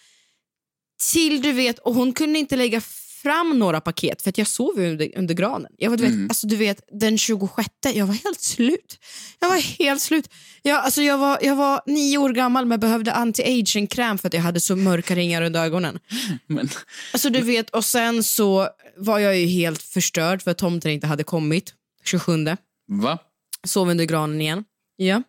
Till 1.13 1.43
du 1.43 1.53
vet, 1.53 1.79
och 1.79 1.95
hon 1.95 2.13
kunde 2.13 2.39
inte 2.39 2.57
lägga 2.57 2.81
fram 3.23 3.59
några 3.59 3.81
paket 3.81 4.23
för 4.23 4.31
att 4.31 4.39
jag 4.39 4.47
sov 4.47 4.79
under, 4.79 5.19
under 5.19 5.35
granen. 5.35 5.73
Jag 5.79 5.91
var, 5.91 5.97
du, 5.97 6.03
vet, 6.07 6.31
alltså, 6.31 6.47
du 6.47 6.57
vet, 6.57 6.81
den 6.93 7.19
26, 7.19 7.69
jag 7.95 8.07
var 8.07 8.15
helt 8.15 8.41
slut. 8.41 8.99
Jag 9.41 9.49
var 9.49 9.57
helt 9.59 10.03
slut. 10.03 10.29
Jag, 10.63 10.85
alltså, 10.85 11.03
jag, 11.03 11.19
var, 11.19 11.39
jag 11.43 11.57
var 11.57 11.83
nio 11.87 12.19
år 12.19 12.31
gammal 12.31 12.67
men 12.67 12.81
behövde 12.81 13.13
anti-aging-kräm 13.13 14.19
för 14.19 14.29
att 14.29 14.35
jag 14.35 14.41
hade 14.41 14.61
så 14.61 14.77
mörka 14.77 15.15
ringar 15.15 15.43
under 15.43 15.65
ögonen. 15.65 15.99
Men, 16.47 16.69
Alltså 17.13 17.31
du 17.31 17.41
vet, 17.41 17.71
och 17.71 17.85
sen 17.85 18.25
så 18.25 18.69
var 18.97 19.19
jag 19.19 19.39
ju 19.39 19.47
helt 19.47 19.83
förstörd 19.83 20.43
för 20.43 20.51
att 20.51 20.59
tomten 20.59 20.91
inte 20.91 21.07
hade 21.07 21.25
kommit 21.25 21.75
27. 22.05 22.45
va? 22.89 23.19
Sov 23.67 23.89
under 23.89 24.05
granen 24.05 24.41
igen. 24.41 24.65
Ja. 25.07 25.23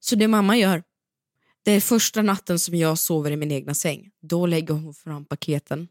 Så 0.00 0.16
det 0.16 0.28
mamma 0.28 0.56
gör, 0.56 0.82
det 1.64 1.72
är 1.72 1.80
första 1.80 2.22
natten 2.22 2.58
som 2.58 2.74
jag 2.74 2.98
sover 2.98 3.30
i 3.30 3.36
min 3.36 3.52
egna 3.52 3.74
säng. 3.74 4.10
Då 4.22 4.46
lägger 4.46 4.74
hon 4.74 4.94
fram 4.94 5.24
paketen 5.24 5.88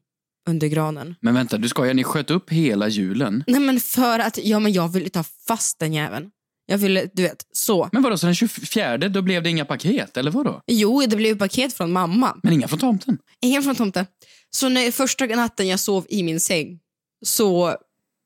under 0.47 0.67
granen. 0.67 1.15
Men 1.21 1.33
vänta, 1.33 1.57
du 1.57 1.69
skojar, 1.69 1.93
ni 1.93 2.03
sköt 2.03 2.31
upp 2.31 2.51
hela 2.51 2.87
julen? 2.87 3.43
Nej 3.47 3.59
men 3.59 3.79
för 3.79 4.19
att, 4.19 4.37
ja 4.43 4.59
men 4.59 4.73
jag 4.73 4.87
ville 4.87 5.09
ta 5.09 5.23
fast 5.23 5.79
den 5.79 5.93
jäveln. 5.93 6.31
Jag 6.65 6.77
ville, 6.77 7.09
du 7.13 7.21
vet, 7.23 7.45
så. 7.51 7.89
Men 7.91 8.01
vadå, 8.01 8.17
så 8.17 8.25
den 8.25 8.35
24 8.35 8.97
då 8.97 9.21
blev 9.21 9.43
det 9.43 9.49
inga 9.49 9.65
paket, 9.65 10.17
eller 10.17 10.31
vadå? 10.31 10.61
Jo, 10.67 11.01
det 11.07 11.15
blev 11.15 11.37
paket 11.37 11.73
från 11.73 11.91
mamma. 11.91 12.37
Men 12.43 12.53
inga 12.53 12.67
från 12.67 12.79
tomten? 12.79 13.17
Ingen 13.41 13.63
från 13.63 13.75
tomten. 13.75 14.05
Så 14.49 14.69
när 14.69 14.91
första 14.91 15.25
natten 15.25 15.67
jag 15.67 15.79
sov 15.79 16.05
i 16.09 16.23
min 16.23 16.39
säng 16.39 16.79
så 17.25 17.75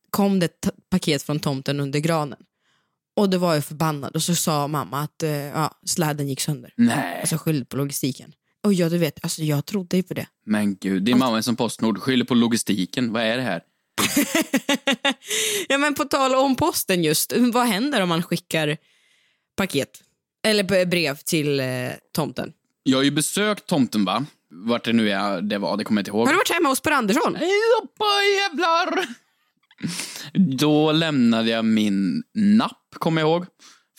kom 0.10 0.40
det 0.40 0.50
paket 0.90 1.24
från 1.24 1.40
tomten 1.40 1.80
under 1.80 2.00
granen. 2.00 2.40
Och 3.22 3.30
då 3.30 3.38
var 3.38 3.54
jag 3.54 3.66
förbannad 3.66 4.16
och 4.16 4.24
så 4.24 4.36
sa 4.36 4.68
mamma 4.68 5.00
att 5.00 5.24
eh, 5.24 5.32
ja, 5.32 5.80
släden 5.86 6.28
gick 6.28 6.42
sönder. 6.42 6.74
Nej. 6.78 7.20
Alltså 7.20 7.38
skyllde 7.38 7.66
på 7.66 7.78
logistiken. 7.78 8.34
Och 8.64 8.74
jag, 8.74 8.92
du 8.92 8.98
vet, 8.98 9.20
alltså 9.24 9.42
jag 9.42 9.66
trodde 9.66 9.98
ju 9.98 10.04
på 10.04 10.14
det. 10.14 10.28
Men 10.46 10.76
gud, 10.76 11.04
din 11.04 11.18
mamma 11.18 11.38
är 11.38 11.42
som 11.42 11.56
Postnord, 11.56 12.00
skyller 12.00 12.26
på 12.26 12.34
logistiken. 12.34 13.14
Vad 13.14 13.24
är 13.24 13.38
det 13.38 13.44
här? 13.44 13.62
ja 15.70 15.78
men 15.78 15.96
på 15.96 16.06
tal 16.06 16.36
om 16.36 16.56
posten 16.56 17.04
just, 17.04 17.34
vad 17.38 17.68
händer 17.68 18.02
om 18.02 18.10
man 18.10 18.24
skickar 18.24 18.78
paket? 19.58 20.02
Eller 20.44 20.86
brev 20.86 21.18
till 21.18 21.60
eh, 21.60 21.66
tomten? 22.16 22.54
Jag 22.84 22.98
har 22.98 23.04
ju 23.04 23.12
besökt 23.12 23.66
tomten 23.66 24.06
va? 24.06 24.26
Vart 24.50 24.86
det 24.86 24.94
nu 24.94 25.12
är 25.12 25.42
det 25.42 25.58
var, 25.58 25.78
det 25.78 25.84
kommer 25.84 26.00
jag 26.00 26.02
inte 26.02 26.12
ihåg. 26.12 26.28
Har 26.28 26.34
du 26.34 26.38
varit 26.38 26.52
hemma 26.52 26.70
hos 26.70 26.82
Per 26.82 26.92
Andersson? 26.92 27.36
Hoppa 27.82 28.06
jävlar! 28.36 29.08
Då 30.34 30.92
lämnade 30.92 31.50
jag 31.50 31.66
min 31.66 32.24
napp, 32.36 32.88
kommer 33.00 33.22
jag 33.22 33.30
ihåg. 33.30 33.46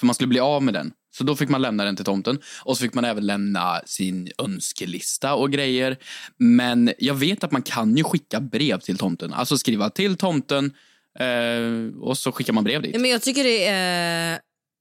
För 0.00 0.06
man 0.06 0.14
skulle 0.14 0.28
bli 0.28 0.40
av 0.40 0.62
med 0.62 0.74
den. 0.74 0.92
Så 1.14 1.24
då 1.24 1.36
fick 1.36 1.48
man 1.48 1.62
lämna 1.62 1.84
den 1.84 1.96
till 1.96 2.04
tomten. 2.04 2.38
Och 2.64 2.76
så 2.76 2.82
fick 2.82 2.94
man 2.94 3.04
även 3.04 3.26
lämna 3.26 3.80
sin 3.86 4.30
önskelista 4.38 5.34
och 5.34 5.52
grejer. 5.52 5.96
Men 6.38 6.92
jag 6.98 7.14
vet 7.14 7.44
att 7.44 7.52
man 7.52 7.62
kan 7.62 7.96
ju 7.96 8.04
skicka 8.04 8.40
brev 8.40 8.80
till 8.80 8.98
tomten. 8.98 9.32
Alltså 9.32 9.58
skriva 9.58 9.90
till 9.90 10.16
tomten 10.16 10.72
eh, 11.18 12.00
och 12.00 12.18
så 12.18 12.32
skickar 12.32 12.52
man 12.52 12.64
brev 12.64 12.82
dit. 12.82 13.00
Men 13.00 13.10
jag 13.10 13.22
tycker 13.22 13.44
det 13.44 13.66
är 13.66 14.40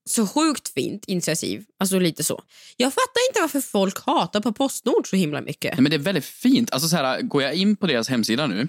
så 0.10 0.28
sjukt 0.28 0.74
fint 0.74 1.06
initiativ. 1.08 1.66
Alltså 1.80 2.00
lite 2.00 2.24
så. 2.24 2.44
Jag 2.78 2.94
fattar 2.94 3.30
inte 3.30 3.42
varför 3.42 3.62
folk 3.62 4.06
hatar 4.06 4.42
på 4.42 4.54
Postnord 4.54 5.10
så 5.10 5.16
himla 5.16 5.42
mycket. 5.42 5.74
Nej, 5.74 5.82
men 5.82 5.90
det 5.90 5.98
är 5.98 6.00
väldigt 6.00 6.26
fint. 6.26 6.72
Alltså 6.72 6.90
så 6.90 6.96
här, 6.96 7.22
går 7.22 7.44
jag 7.44 7.54
in 7.54 7.76
på 7.76 7.88
deras 7.88 8.10
hemsida 8.10 8.48
nu, 8.48 8.68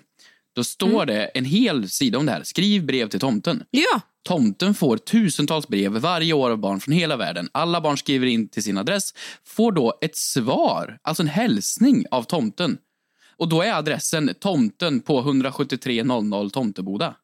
Då 0.55 0.65
står 0.65 1.07
det 1.07 1.25
en 1.25 1.45
hel 1.45 1.89
sida 1.89 2.19
om 2.19 2.27
det 2.27 2.33
här. 2.33 2.43
Skriv 2.43 2.87
brev 2.87 3.09
till 3.09 3.21
tomten. 3.21 3.65
Ja, 3.71 4.01
Tomten 4.25 4.75
får 4.75 4.97
tusentals 4.97 5.69
brev 5.69 5.93
varje 5.93 6.33
år 6.33 6.51
av 6.51 6.59
barn 6.59 6.81
från 6.81 6.95
hela 6.95 7.17
världen. 7.17 7.49
Alla 7.53 7.81
barn 7.81 7.99
skriver 7.99 8.27
in 8.27 8.49
till 8.49 8.63
sin 8.63 8.79
adress, 8.79 9.15
får 9.45 9.73
då 9.73 9.99
ett 10.01 10.17
svar, 10.17 10.99
alltså 11.03 11.23
en 11.23 11.29
hälsning 11.29 12.05
av 12.11 12.23
tomten. 12.23 12.79
Och 13.37 13.49
då 13.49 13.63
är 13.63 13.73
adressen 13.73 14.35
tomten 14.41 15.01
på 15.01 15.21
17300 15.23 16.51
Tomteboda. 16.51 17.15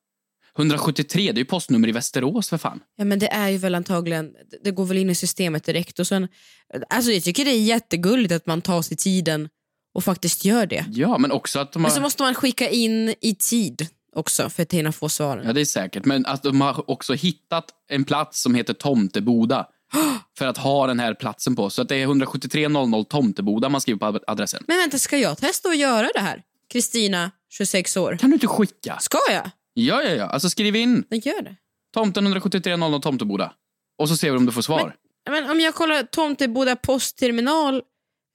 173, 0.59 1.23
det 1.23 1.31
är 1.31 1.39
ju 1.39 1.45
postnummer 1.45 1.89
i 1.89 1.93
Västerås 1.93 2.49
för 2.49 2.59
fan. 2.59 2.81
ja 2.97 3.05
men 3.05 3.19
det 3.19 3.29
är 3.33 3.49
ju 3.49 3.59
väl 3.59 3.75
antagligen, 3.75 4.35
det 4.65 4.71
går 4.71 4.85
väl 4.85 4.99
in 4.99 5.11
i 5.11 5.15
systemet 5.15 5.65
direkt. 5.65 5.99
Och 5.99 6.07
sen, 6.07 6.29
alltså 6.89 7.13
jag 7.13 7.23
tycker 7.23 7.45
det 7.45 7.51
är 7.51 7.63
jättegulligt 7.63 8.35
att 8.35 8.47
man 8.47 8.63
tar 8.63 8.83
sig 8.83 8.97
tiden 8.97 9.49
och 9.99 10.05
faktiskt 10.05 10.45
gör 10.45 10.67
det. 10.67 10.85
Ja, 10.91 11.19
men 11.19 11.33
också 11.33 11.59
att 11.59 11.73
de 11.73 11.83
Men 11.83 11.91
har... 11.91 11.97
så 11.97 12.03
måste 12.03 12.23
man 12.23 12.35
skicka 12.35 12.69
in 12.69 13.15
i 13.21 13.35
tid 13.35 13.87
också 14.17 14.51
för 14.51 14.63
att 14.63 14.73
hinna 14.73 14.93
få 14.93 15.09
svaren. 15.09 15.47
Ja, 15.47 15.53
det 15.53 15.61
är 15.61 15.65
säkert. 15.65 16.05
Men 16.05 16.27
att 16.27 16.43
de 16.43 16.61
har 16.61 16.91
också 16.91 17.15
hittat 17.15 17.65
en 17.89 18.05
plats 18.05 18.43
som 18.43 18.55
heter 18.55 18.75
Tomteboda. 18.75 19.67
För 20.39 20.47
att 20.47 20.59
ha 20.59 20.87
den 20.87 21.01
här 21.01 21.15
platsen 21.15 21.57
på. 21.57 21.71
Så 21.71 21.83
att 21.83 21.89
det 21.89 21.97
är 21.97 22.07
17300 22.07 23.05
Tomteboda 23.05 23.69
man 23.69 23.81
skriver 23.81 23.99
på 23.99 24.21
adressen. 24.27 24.65
Men 24.67 24.77
vänta, 24.79 24.99
ska 24.99 25.17
jag 25.19 25.39
testa 25.39 25.69
att 25.69 25.77
göra 25.77 26.09
det 26.15 26.21
här? 26.21 26.43
Kristina, 26.73 27.31
26 27.51 27.97
år. 27.97 28.17
Kan 28.21 28.31
du 28.31 28.35
inte 28.35 28.47
skicka? 28.47 28.99
Ska 29.01 29.19
jag? 29.31 29.51
Ja, 29.75 30.03
ja, 30.03 30.11
ja. 30.11 30.25
Alltså 30.27 30.51
skriv 30.51 30.77
in 30.77 31.05
Jag 31.09 31.27
gör 31.27 31.43
det. 31.43 31.57
tomten 31.95 32.27
17300 32.27 32.99
Tomteboda. 32.99 33.53
Och 33.99 34.09
så 34.09 34.17
ser 34.17 34.31
vi 34.31 34.37
om 34.37 34.47
du 34.47 34.53
får 34.53 34.63
svar. 34.63 34.95
Men 35.31 35.51
om 35.51 35.61
jag 35.61 35.75
kollar, 35.75 36.03
Tomteboda 36.03 36.77
postterminal 36.77 37.83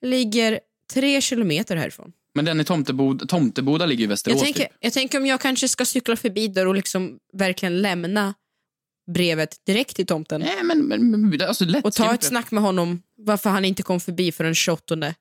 ligger 0.06 0.60
tre 0.94 1.22
kilometer 1.22 1.76
härifrån. 1.76 2.12
Men 2.36 2.46
den 2.46 2.60
i 2.60 2.64
Tomteboda, 2.64 3.26
Tomteboda 3.26 3.86
ligger 3.86 4.04
i 4.04 4.08
Västerås. 4.08 4.36
Jag 4.36 4.44
tänker, 4.46 4.64
typ. 4.64 4.78
jag 4.80 4.94
tänker 4.94 5.18
om 5.18 5.26
jag 5.26 5.42
kanske 5.42 5.68
ska 5.68 5.86
cykla 5.86 6.16
förbi 6.16 6.48
där 6.48 6.68
och 6.68 6.76
liksom 6.76 7.18
verkligen 7.34 7.82
lämna 7.82 8.34
brevet 9.12 9.66
direkt 9.66 9.96
till 9.96 10.06
tomten. 10.06 10.42
Nej, 10.42 10.64
men, 10.64 10.80
men, 10.80 11.30
men 11.30 11.42
alltså 11.42 11.66
lätt. 11.66 11.86
Och 11.86 11.94
ta 11.94 12.14
ett 12.14 12.24
snack 12.24 12.52
med 12.52 12.64
honom 12.64 13.02
varför 13.18 13.50
han 13.50 13.66
inte 13.66 13.84
kom 13.84 14.00
förbi 14.00 14.32
för 14.32 14.44
den 14.44 14.56
28 14.56 14.96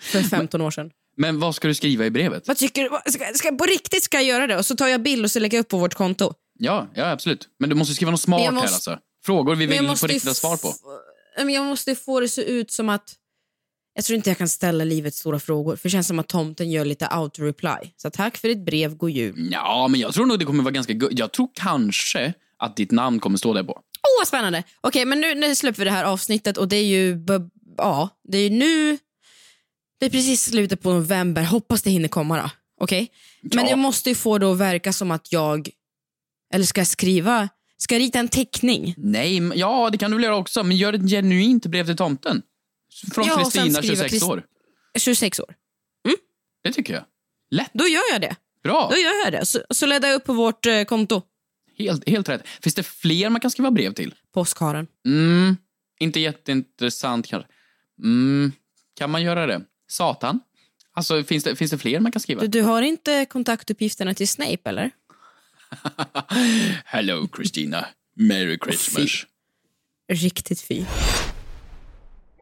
för 0.00 0.22
15 0.22 0.60
år 0.60 0.70
sedan. 0.70 0.90
Men 1.16 1.40
vad 1.40 1.54
ska 1.54 1.68
du 1.68 1.74
skriva 1.74 2.06
i 2.06 2.10
brevet? 2.10 2.48
Vad 2.48 2.56
tycker 2.56 2.82
du? 2.82 2.88
Vad- 2.88 3.12
Ska, 3.12 3.24
ska, 3.34 3.52
på 3.52 3.64
riktigt 3.64 4.02
ska 4.04 4.16
jag 4.16 4.24
göra 4.24 4.46
det? 4.46 4.56
Och 4.56 4.66
så 4.66 4.76
tar 4.76 4.88
jag 4.88 5.02
bild 5.02 5.24
och 5.24 5.30
så 5.30 5.38
lägger 5.38 5.58
jag 5.58 5.62
upp 5.62 5.68
på 5.68 5.78
vårt 5.78 5.94
konto. 5.94 6.34
Ja, 6.58 6.90
ja, 6.94 7.10
absolut. 7.10 7.48
Men 7.58 7.68
du 7.70 7.74
måste 7.76 7.94
skriva 7.94 8.10
något 8.10 8.20
smart 8.20 8.54
måste- 8.54 8.68
här 8.68 8.74
alltså. 8.74 8.98
Frågor 9.24 9.54
vi 9.54 9.66
vill 9.66 9.96
få 9.96 10.06
riktiga 10.06 10.34
svar 10.34 10.56
på. 10.56 10.74
jag 11.50 11.64
måste 11.66 11.94
få 11.94 12.20
det 12.20 12.28
se 12.28 12.42
ut 12.42 12.70
som 12.70 12.88
att... 12.88 13.14
Jag 13.96 14.04
tror 14.04 14.16
inte 14.16 14.30
jag 14.30 14.38
kan 14.38 14.48
ställa 14.48 14.84
livets 14.84 15.18
stora 15.18 15.40
frågor. 15.40 15.76
För 15.76 15.88
det 15.88 15.92
känns 15.92 16.06
som 16.06 16.18
att 16.18 16.28
tomten 16.28 16.70
gör 16.70 16.84
lite 16.84 17.06
auto-reply. 17.06 17.90
Så 17.96 18.10
tack 18.10 18.36
för 18.36 18.48
ditt 18.48 18.64
brev, 18.64 18.96
god 18.96 19.10
jul. 19.10 19.48
Ja, 19.52 19.88
men 19.88 20.00
jag 20.00 20.14
tror 20.14 20.26
nog 20.26 20.38
det 20.38 20.44
kommer 20.44 20.62
vara 20.62 20.72
ganska 20.72 20.92
gu- 20.92 21.08
Jag 21.12 21.32
tror 21.32 21.48
kanske 21.54 22.32
att 22.58 22.76
ditt 22.76 22.90
namn 22.90 23.20
kommer 23.20 23.38
stå 23.38 23.52
där 23.52 23.62
på. 23.64 23.72
Åh, 23.72 24.20
vad 24.20 24.28
spännande! 24.28 24.62
Okej, 24.80 25.04
men 25.04 25.20
nu, 25.20 25.34
nu 25.34 25.54
släpper 25.54 25.78
vi 25.78 25.84
det 25.84 25.90
här 25.90 26.04
avsnittet 26.04 26.56
och 26.56 26.68
det 26.68 26.76
är 26.76 26.84
ju... 26.84 27.14
b- 27.16 27.32
Ja, 27.78 28.08
det 28.28 28.38
är 28.38 28.42
ju 28.42 28.50
nu... 28.50 28.98
Det 30.00 30.06
är 30.06 30.10
precis 30.10 30.42
slutet 30.44 30.82
på 30.82 30.92
november. 30.92 31.42
Hoppas 31.42 31.82
det 31.82 31.90
hinner 31.90 32.08
komma 32.08 32.36
då. 32.42 32.50
Okej? 32.80 33.08
Men 33.42 33.64
Ja. 33.64 33.70
jag 33.70 33.78
måste 33.78 34.08
ju 34.08 34.14
få 34.14 34.38
det 34.38 34.50
att 34.52 34.58
verka 34.58 34.92
som 34.92 35.10
att 35.10 35.32
jag... 35.32 35.68
Eller 36.54 36.64
ska 36.64 36.80
jag 36.80 36.86
skriva... 36.88 37.48
Ska 37.78 37.94
jag 37.94 38.00
rita 38.00 38.18
en 38.18 38.28
teckning? 38.28 38.94
Nej, 38.96 39.40
men- 39.40 39.58
ja 39.58 39.90
det 39.90 39.98
kan 39.98 40.10
du 40.10 40.16
väl 40.16 40.24
göra 40.24 40.36
också, 40.36 40.64
men 40.64 40.76
gör 40.76 40.92
ett 40.92 41.10
genuint 41.10 41.66
brev 41.66 41.86
till 41.86 41.96
tomten. 41.96 42.42
Från 43.14 43.26
Ja, 43.26 43.36
Kristina, 43.38 43.64
skriva 43.82 43.82
26 43.96 44.12
Krist- 44.12 44.24
år. 44.30 44.42
26 44.98 45.40
år. 45.40 45.54
Det 46.62 46.72
tycker 46.72 46.94
jag. 46.94 47.04
Lätt. 47.50 47.70
Då 47.72 47.86
gör 47.88 48.12
jag 48.12 48.20
det. 48.20 48.36
Bra. 48.62 48.88
Då 48.90 48.96
gör 48.96 49.24
jag 49.24 49.32
det. 49.32 49.46
Så, 49.46 49.60
så 49.70 49.86
laddar 49.86 50.08
jag 50.08 50.16
upp 50.16 50.24
på 50.24 50.32
vårt 50.32 50.66
eh, 50.66 50.84
konto. 50.84 51.22
Helt, 51.78 52.08
helt 52.08 52.28
rätt. 52.28 52.42
Finns 52.62 52.74
det 52.74 52.82
fler 52.82 53.30
man 53.30 53.40
kan 53.40 53.50
skriva 53.50 53.70
brev 53.70 53.92
till? 53.92 54.14
Påskharen. 54.34 54.86
Mm, 55.06 55.56
inte 56.00 56.20
jätteintressant 56.20 57.26
kanske. 57.26 57.48
Mm, 58.02 58.52
kan 58.98 59.10
man 59.10 59.22
göra 59.22 59.46
det? 59.46 59.62
Satan? 59.88 60.40
Alltså, 60.92 61.24
finns 61.24 61.44
det, 61.44 61.56
finns 61.56 61.70
det 61.70 61.78
fler 61.78 62.00
man 62.00 62.12
kan 62.12 62.20
skriva? 62.20 62.40
Du, 62.40 62.46
du 62.48 62.62
har 62.62 62.82
inte 62.82 63.24
kontaktuppgifterna 63.24 64.14
till 64.14 64.28
Snape, 64.28 64.60
eller? 64.64 64.90
Hello, 66.84 67.28
Christina. 67.36 67.86
Merry 68.16 68.58
Christmas. 68.64 69.26
Riktigt 70.12 70.60
fy. 70.60 70.84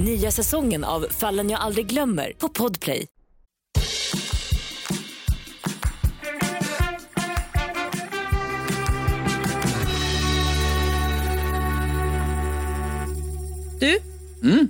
Nya 0.00 0.30
säsongen 0.30 0.84
av 0.84 1.06
Fallen 1.10 1.50
jag 1.50 1.60
aldrig 1.60 1.86
glömmer 1.86 2.32
på 2.38 2.48
Podplay. 2.48 3.06
Du, 13.80 14.00
Mm. 14.42 14.68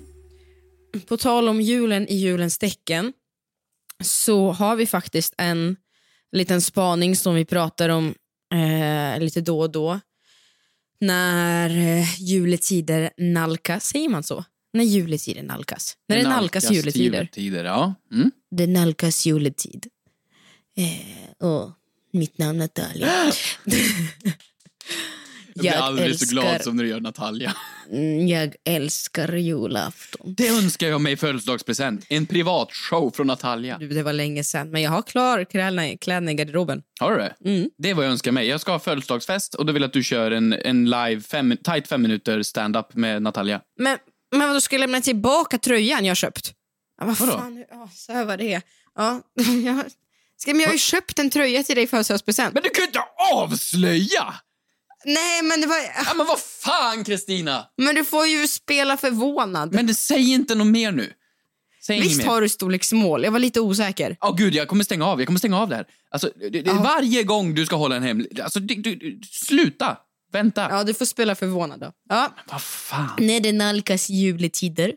på 1.06 1.16
tal 1.16 1.48
om 1.48 1.60
julen 1.60 2.08
i 2.08 2.14
julens 2.14 2.58
tecken 2.58 3.12
så 4.02 4.52
har 4.52 4.76
vi 4.76 4.86
faktiskt 4.86 5.34
en 5.38 5.76
liten 6.32 6.60
spaning 6.60 7.16
som 7.16 7.34
vi 7.34 7.44
pratar 7.44 7.88
om 7.88 8.14
eh, 8.54 9.20
lite 9.20 9.40
då 9.40 9.60
och 9.60 9.70
då. 9.72 10.00
När 11.00 11.70
eh, 11.70 12.20
juletider 12.22 13.10
nalkas, 13.18 13.84
säger 13.86 14.08
man 14.08 14.22
så? 14.22 14.44
När 14.74 14.84
juletider 14.84 15.42
nalkas. 15.42 15.96
När 16.08 16.16
det, 16.16 16.22
nalkas, 16.22 16.70
juletider. 16.70 17.04
juletider. 17.04 17.64
Ja. 17.64 17.94
Mm. 18.12 18.30
Det 18.50 18.66
nalkas 18.66 19.26
juletid. 19.26 19.86
Eh, 20.76 21.46
åh, 21.46 21.70
mitt 22.12 22.38
namn 22.38 22.60
är 22.60 22.64
Natalia. 22.64 23.08
Jag 25.56 25.62
blir 25.62 25.72
aldrig 25.72 26.18
så 26.18 26.34
glad 26.34 26.62
som 26.62 26.76
när 26.76 26.84
du 26.84 26.90
gör 26.90 27.00
Natalia. 27.00 27.54
Mm, 27.90 28.28
jag 28.28 28.54
älskar 28.64 29.32
julafton. 29.32 30.34
Det 30.36 30.48
önskar 30.48 30.86
jag 30.86 31.00
mig 31.00 31.12
i 31.12 31.16
födelsedagspresent. 31.16 32.06
En 32.08 32.26
privatshow 32.26 33.10
från 33.10 33.26
Natalia. 33.26 33.78
Det 33.78 34.02
var 34.02 34.12
länge 34.12 34.44
sedan, 34.44 34.70
men 34.70 34.82
jag 34.82 34.90
har 34.90 35.02
klar 35.02 35.44
kläderna 36.00 36.30
i 36.30 36.34
garderoben. 36.34 36.82
Har 37.00 37.12
du 37.12 37.18
det? 37.18 37.50
Mm. 37.50 37.70
Det 37.78 37.90
är 37.90 37.94
vad 37.94 38.04
jag 38.04 38.10
önskar 38.10 38.32
mig. 38.32 38.46
Jag 38.46 38.60
ska 38.60 38.72
ha 38.72 38.78
födelsedagsfest 38.78 39.54
och 39.54 39.66
då 39.66 39.72
vill 39.72 39.82
jag 39.82 39.88
att 39.88 39.92
du 39.92 40.02
kör 40.02 40.30
en, 40.30 40.52
en 40.52 40.90
live, 40.90 41.20
fem, 41.20 41.56
tight 41.64 41.88
fem 41.88 42.02
minuter 42.02 42.42
stand-up 42.42 42.94
med 42.94 43.22
Natalia. 43.22 43.60
Men, 43.78 43.98
men 44.38 44.48
vadå, 44.48 44.60
ska 44.60 44.74
jag 44.76 44.80
lämna 44.80 45.00
tillbaka 45.00 45.58
tröjan 45.58 46.04
jag 46.04 46.16
köpt? 46.16 46.52
Ja, 47.00 47.06
vad 47.06 47.16
Vadå? 47.16 47.32
fan, 47.32 47.64
ja, 47.70 47.88
så 47.94 48.12
här 48.12 48.24
var 48.24 48.36
det. 48.36 48.62
Ja, 48.94 49.20
jag, 49.64 49.84
ska, 50.36 50.50
men 50.52 50.60
jag 50.60 50.68
har 50.68 50.72
ju 50.72 50.78
köpt 50.78 51.18
en 51.18 51.30
tröja 51.30 51.62
till 51.62 51.74
dig 51.74 51.84
i 51.84 51.86
födelsedagspresent. 51.86 52.54
Men 52.54 52.62
du 52.62 52.70
kan 52.70 52.82
ju 52.82 52.86
inte 52.86 53.02
avslöja! 53.32 54.34
Nej, 55.04 55.42
men 55.42 55.60
det 55.60 55.66
var... 55.66 55.76
Ja, 55.76 56.14
men 56.16 56.26
vad 56.26 56.40
fan, 56.40 57.04
Kristina! 57.04 57.66
Men 57.76 57.94
du 57.94 58.04
får 58.04 58.26
ju 58.26 58.48
spela 58.48 58.96
förvånad. 58.96 59.72
Men 59.72 59.86
det, 59.86 59.94
säg 59.94 60.32
inte 60.32 60.54
något 60.54 60.66
mer 60.66 60.92
nu. 60.92 61.12
Säg 61.86 61.96
inget 61.96 62.08
Visst 62.08 62.18
mer. 62.18 62.26
har 62.26 62.40
du 62.40 62.48
storlek 62.48 62.84
small? 62.84 63.24
Jag 63.24 63.32
var 63.32 63.38
lite 63.38 63.60
osäker. 63.60 64.16
Åh 64.20 64.36
gud, 64.36 64.54
jag 64.54 64.68
kommer 64.68 64.84
stänga 64.84 65.06
av. 65.06 65.20
Jag 65.20 65.26
kommer 65.26 65.38
stänga 65.38 65.58
av 65.58 65.68
det 65.68 65.76
här. 65.76 65.86
Alltså, 66.10 66.30
det, 66.36 66.60
det, 66.60 66.72
Varje 66.72 67.22
gång 67.22 67.54
du 67.54 67.66
ska 67.66 67.76
hålla 67.76 67.96
en 67.96 68.02
hemlig... 68.02 68.40
Alltså, 68.40 68.60
du, 68.60 68.74
du, 68.74 68.94
du, 68.94 69.20
sluta! 69.30 69.96
Vänta. 70.34 70.66
Ja, 70.70 70.84
du 70.84 70.94
får 70.94 71.04
spela 71.04 71.34
förvånad 71.34 71.80
då. 71.80 71.92
Ja. 72.08 72.34
Vad 72.50 72.62
fan? 72.62 73.10
När 73.18 73.40
det 73.40 73.52
nalkas 73.52 74.10
juletider. 74.10 74.92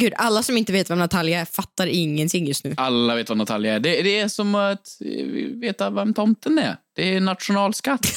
Gud, 0.00 0.12
alla 0.16 0.42
som 0.42 0.56
inte 0.56 0.72
vet 0.72 0.90
vem 0.90 0.98
Natalia 0.98 1.40
är 1.40 1.44
fattar 1.44 1.86
ingenting 1.86 2.46
just 2.46 2.64
nu. 2.64 2.74
Alla 2.76 3.14
vet 3.14 3.28
vad 3.28 3.38
Natalia 3.38 3.74
är. 3.74 3.80
Det, 3.80 4.02
det 4.02 4.18
är 4.18 4.28
som 4.28 4.54
att 4.54 4.88
eh, 5.04 5.26
veta 5.60 5.90
vem 5.90 6.14
tomten 6.14 6.58
är. 6.58 6.76
Det 6.96 7.14
är 7.16 7.20
nationalskatt. 7.20 8.00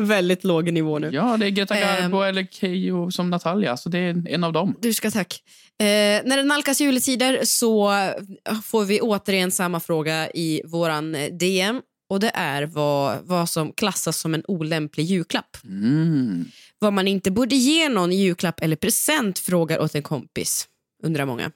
Väldigt 0.00 0.44
låg 0.44 0.72
nivå 0.72 0.98
nu. 0.98 1.10
Ja, 1.12 1.36
det 1.36 1.46
är 1.46 1.50
Greta 1.50 1.74
Ehm. 1.76 2.02
Garbo 2.02 2.22
eller 2.22 2.46
Keyyo 2.50 3.10
som 3.10 3.30
Natalia. 3.30 3.76
Så 3.76 3.88
det 3.88 3.98
är 3.98 4.28
en 4.28 4.44
av 4.44 4.52
dem. 4.52 4.74
Du 4.80 4.94
ska 4.94 5.10
tack. 5.10 5.42
Eh, 5.78 5.84
när 6.24 6.36
det 6.36 6.42
nalkas 6.42 6.80
juletider 6.80 7.40
så 7.44 7.92
eh, 7.92 8.60
får 8.64 8.84
vi 8.84 9.00
återigen 9.00 9.50
samma 9.50 9.80
fråga 9.80 10.30
i 10.30 10.62
våran 10.64 11.14
eh, 11.14 11.32
DM. 11.32 11.80
Och 12.08 12.20
det 12.20 12.30
är 12.34 12.62
vad, 12.62 13.18
vad 13.24 13.50
som 13.50 13.72
klassas 13.72 14.18
som 14.18 14.34
en 14.34 14.42
olämplig 14.48 15.04
julklapp. 15.04 15.56
Mm. 15.64 16.44
Vad 16.78 16.92
man 16.92 17.08
inte 17.08 17.30
borde 17.30 17.56
ge 17.56 17.88
någon 17.88 18.12
i 18.12 18.16
julklapp 18.16 18.60
eller 18.60 18.76
present 18.76 19.38
frågar 19.38 19.78
åt 19.78 19.94
en 19.94 20.02
kompis. 20.02 20.68
Undrar 21.02 21.26
många. 21.26 21.52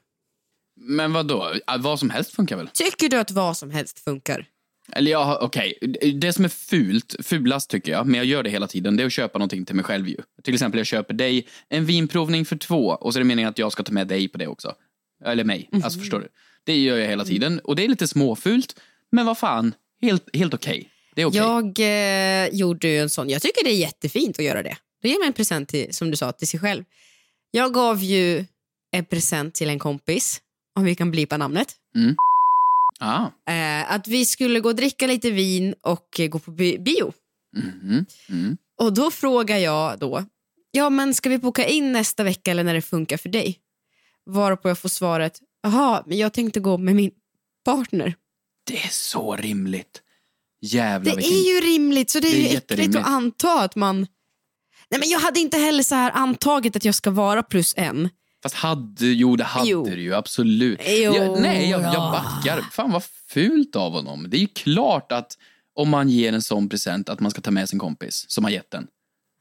Men 0.77 1.13
vad 1.13 1.27
då? 1.27 1.53
Vad 1.79 1.99
som 1.99 2.11
helst 2.11 2.35
funkar 2.35 2.57
väl? 2.57 2.69
Tycker 2.69 3.09
du 3.09 3.17
att 3.17 3.31
vad 3.31 3.57
som 3.57 3.71
helst 3.71 3.99
funkar? 4.01 4.47
Eller 4.93 5.11
ja, 5.11 5.39
okej. 5.43 5.79
Det 6.21 6.33
som 6.33 6.45
är 6.45 6.49
fult, 6.49 7.17
fulast 7.23 7.71
tycker 7.71 7.93
jag, 7.93 8.07
men 8.07 8.15
jag 8.15 8.25
gör 8.25 8.43
det 8.43 8.51
hela 8.51 8.67
tiden, 8.67 8.97
det 8.97 9.03
är 9.03 9.07
att 9.07 9.13
köpa 9.13 9.39
någonting 9.39 9.65
till 9.65 9.75
mig 9.75 9.85
själv 9.85 10.09
ju. 10.09 10.17
Till 10.43 10.55
exempel 10.55 10.79
jag 10.79 10.87
köper 10.87 11.15
dig 11.15 11.49
en 11.69 11.85
vinprovning 11.85 12.45
för 12.45 12.57
två 12.57 12.87
och 12.87 13.13
så 13.13 13.19
är 13.19 13.21
det 13.21 13.27
meningen 13.27 13.51
att 13.51 13.59
jag 13.59 13.73
ska 13.73 13.83
ta 13.83 13.93
med 13.93 14.09
dig 14.09 14.29
på 14.29 14.39
det 14.39 14.47
också. 14.47 14.75
Eller 15.25 15.45
mig, 15.45 15.71
alltså 15.73 15.99
förstår 15.99 16.21
du. 16.21 16.29
Det 16.65 16.77
gör 16.77 16.99
jag 16.99 17.09
hela 17.09 17.25
tiden 17.25 17.59
och 17.59 17.77
det 17.77 17.85
är 17.85 17.89
lite 17.89 18.09
småfult, 18.09 18.81
men 19.13 19.27
vad 19.27 19.39
fan, 19.39 19.75
helt, 20.03 20.37
helt 20.37 20.55
okej. 20.55 20.89
Det 21.15 21.23
är 21.23 21.27
okej. 21.27 21.39
Jag 21.41 21.79
eh, 22.45 22.49
gjorde 22.55 22.89
ju 22.89 22.99
en 22.99 23.11
sån. 23.11 23.29
Jag 23.29 23.43
tycker 23.43 23.65
det 23.65 23.71
är 23.71 23.77
jättefint 23.77 24.39
att 24.39 24.45
göra 24.45 24.63
det. 24.63 24.77
Då 25.03 25.09
ger 25.09 25.19
man 25.19 25.27
en 25.27 25.33
present 25.33 25.69
till, 25.69 25.95
som 25.95 26.11
du 26.11 26.17
sa, 26.17 26.33
till 26.33 26.49
sig 26.49 26.61
själv. 26.61 26.85
Jag 27.51 27.75
gav 27.75 28.03
ju 28.03 28.45
en 28.93 29.05
present 29.05 29.55
till 29.55 29.69
en 29.71 29.79
kompis, 29.79 30.41
om 30.79 30.85
vi 30.85 30.95
kan 30.95 31.11
blipa 31.11 31.37
namnet. 31.37 31.75
Ah, 33.01 33.27
Eh, 33.53 33.93
att 33.93 34.09
vi 34.09 34.25
skulle 34.25 34.61
gå 34.61 34.69
och 34.69 34.75
dricka 34.77 35.07
lite 35.07 35.31
vin 35.31 35.75
och 35.83 36.21
eh, 36.21 36.29
gå 36.29 36.39
på 36.39 36.51
bi- 36.51 36.79
bio. 36.79 37.13
mhm, 37.57 38.07
mm. 38.29 38.57
Och 38.79 38.93
då 38.93 39.11
frågar 39.11 39.59
jag 39.59 39.99
då, 39.99 40.25
ja 40.71 40.91
men 40.91 41.15
ska 41.15 41.29
vi 41.29 41.39
boka 41.39 41.67
in 41.67 41.93
nästa 41.93 42.23
vecka 42.25 42.51
eller 42.51 42.65
när 42.65 42.75
det 42.75 42.83
funkar 42.83 43.17
för 43.17 43.29
dig? 43.29 43.59
Varpå 44.27 44.69
jag 44.69 44.79
får 44.79 44.89
svaret, 44.89 45.39
jaha, 45.63 46.03
men 46.07 46.19
jag 46.19 46.33
tänkte 46.33 46.61
gå 46.61 46.79
med 46.79 46.97
min 46.97 47.11
partner. 47.65 48.15
Det 48.71 48.77
är 48.85 48.89
så 48.91 49.37
rimligt. 49.37 50.03
Jävlar 50.63 51.11
Det 51.11 51.17
vilken... 51.17 51.37
är 51.39 51.55
ju 51.55 51.61
rimligt, 51.75 52.11
så 52.11 52.21
det 52.21 52.29
är, 52.29 52.33
Det 52.33 52.39
är 52.49 52.51
ju 52.51 52.57
äckligt 52.57 52.97
att 52.97 53.07
anta 53.07 53.61
att 53.61 53.77
man... 53.77 53.97
Nej, 54.91 55.01
men 55.01 55.09
jag 55.09 55.19
hade 55.21 55.41
inte 55.41 55.57
heller 55.59 55.83
så 55.83 55.95
här 55.95 56.11
antagit 56.11 56.77
att 56.77 56.85
jag 56.85 56.95
ska 56.95 57.11
vara 57.11 57.43
plus 57.43 57.75
en. 57.77 58.09
Fast 58.43 58.55
hade, 58.55 59.07
jo 59.07 59.37
det 59.37 59.45
hade 59.45 59.69
Jo. 59.69 59.85
du 59.85 60.03
ju 60.03 60.15
absolut. 60.15 60.81
Jo, 60.87 61.15
jag, 61.15 61.41
nej, 61.41 61.71
jag, 61.71 61.83
jag 61.83 61.95
ja. 61.95 62.11
backar. 62.25 62.63
Fan 62.73 62.91
vad 62.91 63.05
fult 63.29 63.77
av 63.77 63.93
honom. 63.93 64.27
Det 64.31 64.37
är 64.37 64.41
ju 64.41 64.47
klart 64.47 65.13
att 65.13 65.39
om 65.75 65.89
man 65.89 66.09
ger 66.09 66.33
en 66.33 66.43
sån 66.43 66.69
present 66.69 67.09
att 67.09 67.21
man 67.21 67.31
ska 67.31 67.41
ta 67.41 67.51
med 67.51 67.69
sin 67.69 67.79
kompis 67.79 68.25
som 68.29 68.45
har 68.45 68.51
gett 68.51 68.71
den. 68.71 68.87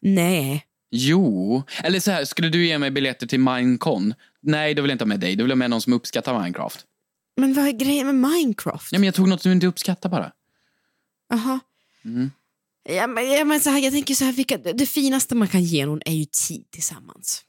Nej. 0.02 0.66
Jo, 0.92 1.64
eller 1.84 2.00
så 2.00 2.12
här, 2.12 2.26
skulle 2.26 2.50
du 2.50 2.68
ge 2.68 2.78
mig 2.78 2.92
biljetter 2.92 3.28
till 3.28 3.40
Minecon? 3.40 4.14
Nej, 4.42 4.74
då 4.74 4.82
vill 4.82 4.90
jag 4.90 4.96
inte 4.96 5.04
ha 5.04 5.08
med 5.10 5.20
dig. 5.20 5.36
Då 5.36 5.44
vill 5.44 5.50
jag 5.50 5.56
ha 5.56 5.60
med 5.60 5.70
någon 5.70 5.82
som 5.82 5.94
uppskattar 5.94 6.40
Minecraft. 6.40 6.86
Men 7.40 7.54
vad 7.54 7.68
är 7.68 7.72
grejen 7.72 8.06
med 8.06 8.32
Minecraft? 8.32 8.92
Ja, 8.92 9.00
men 9.00 9.06
jag 9.06 9.16
tog 9.16 9.28
något 9.30 9.44
du 9.44 9.52
inte 9.52 9.68
uppskattar 9.68 10.10
bara. 10.10 10.32
Jaha. 11.30 11.60
Mm. 12.06 12.32
Ja, 12.84 13.08
men, 13.08 13.32
ja, 13.32 13.46
men 13.46 13.60
så 13.60 13.70
här, 13.70 13.80
jag 13.80 13.94
tänker 13.94 14.14
så 14.14 14.26
här, 14.26 14.34
vilka, 14.34 14.58
det, 14.58 14.86
finaste 14.86 15.36
man 15.36 15.48
kan 15.48 15.64
ge 15.64 15.86
någon 15.86 16.02
är 16.06 16.14
ju 16.14 16.26
tid 16.26 16.72
tillsammans. 16.72 17.44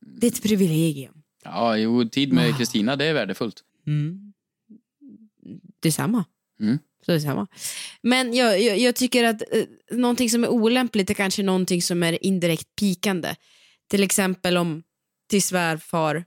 Det 0.00 0.26
är 0.26 0.30
ett 0.30 0.42
privilegium. 0.42 1.22
Ja, 1.44 1.76
jo, 1.76 2.08
tid 2.08 2.32
med 2.32 2.54
Ah. 2.54 2.58
Kristina, 2.58 2.96
det 2.96 3.04
är 3.04 3.14
värdefullt. 3.14 3.62
Mm. 3.86 4.32
Detsamma. 5.80 6.24
Mm. 6.60 6.78
Så 7.06 7.12
detsamma. 7.12 7.46
Men 8.02 8.34
jag, 8.34 8.62
jag, 8.62 8.78
jag 8.78 8.94
tycker 8.94 9.24
att 9.24 9.42
eh, 9.52 9.64
någonting 9.90 10.30
som 10.30 10.44
är 10.44 10.48
olämpligt 10.48 11.10
är 11.10 11.14
kanske 11.14 11.42
någonting 11.42 11.82
som 11.82 12.02
är 12.02 12.24
indirekt 12.24 12.76
pikande. 12.76 13.34
Till 13.88 14.02
exempel 14.02 14.56
om 14.56 14.82
till 15.28 15.42
svärfar 15.42 16.24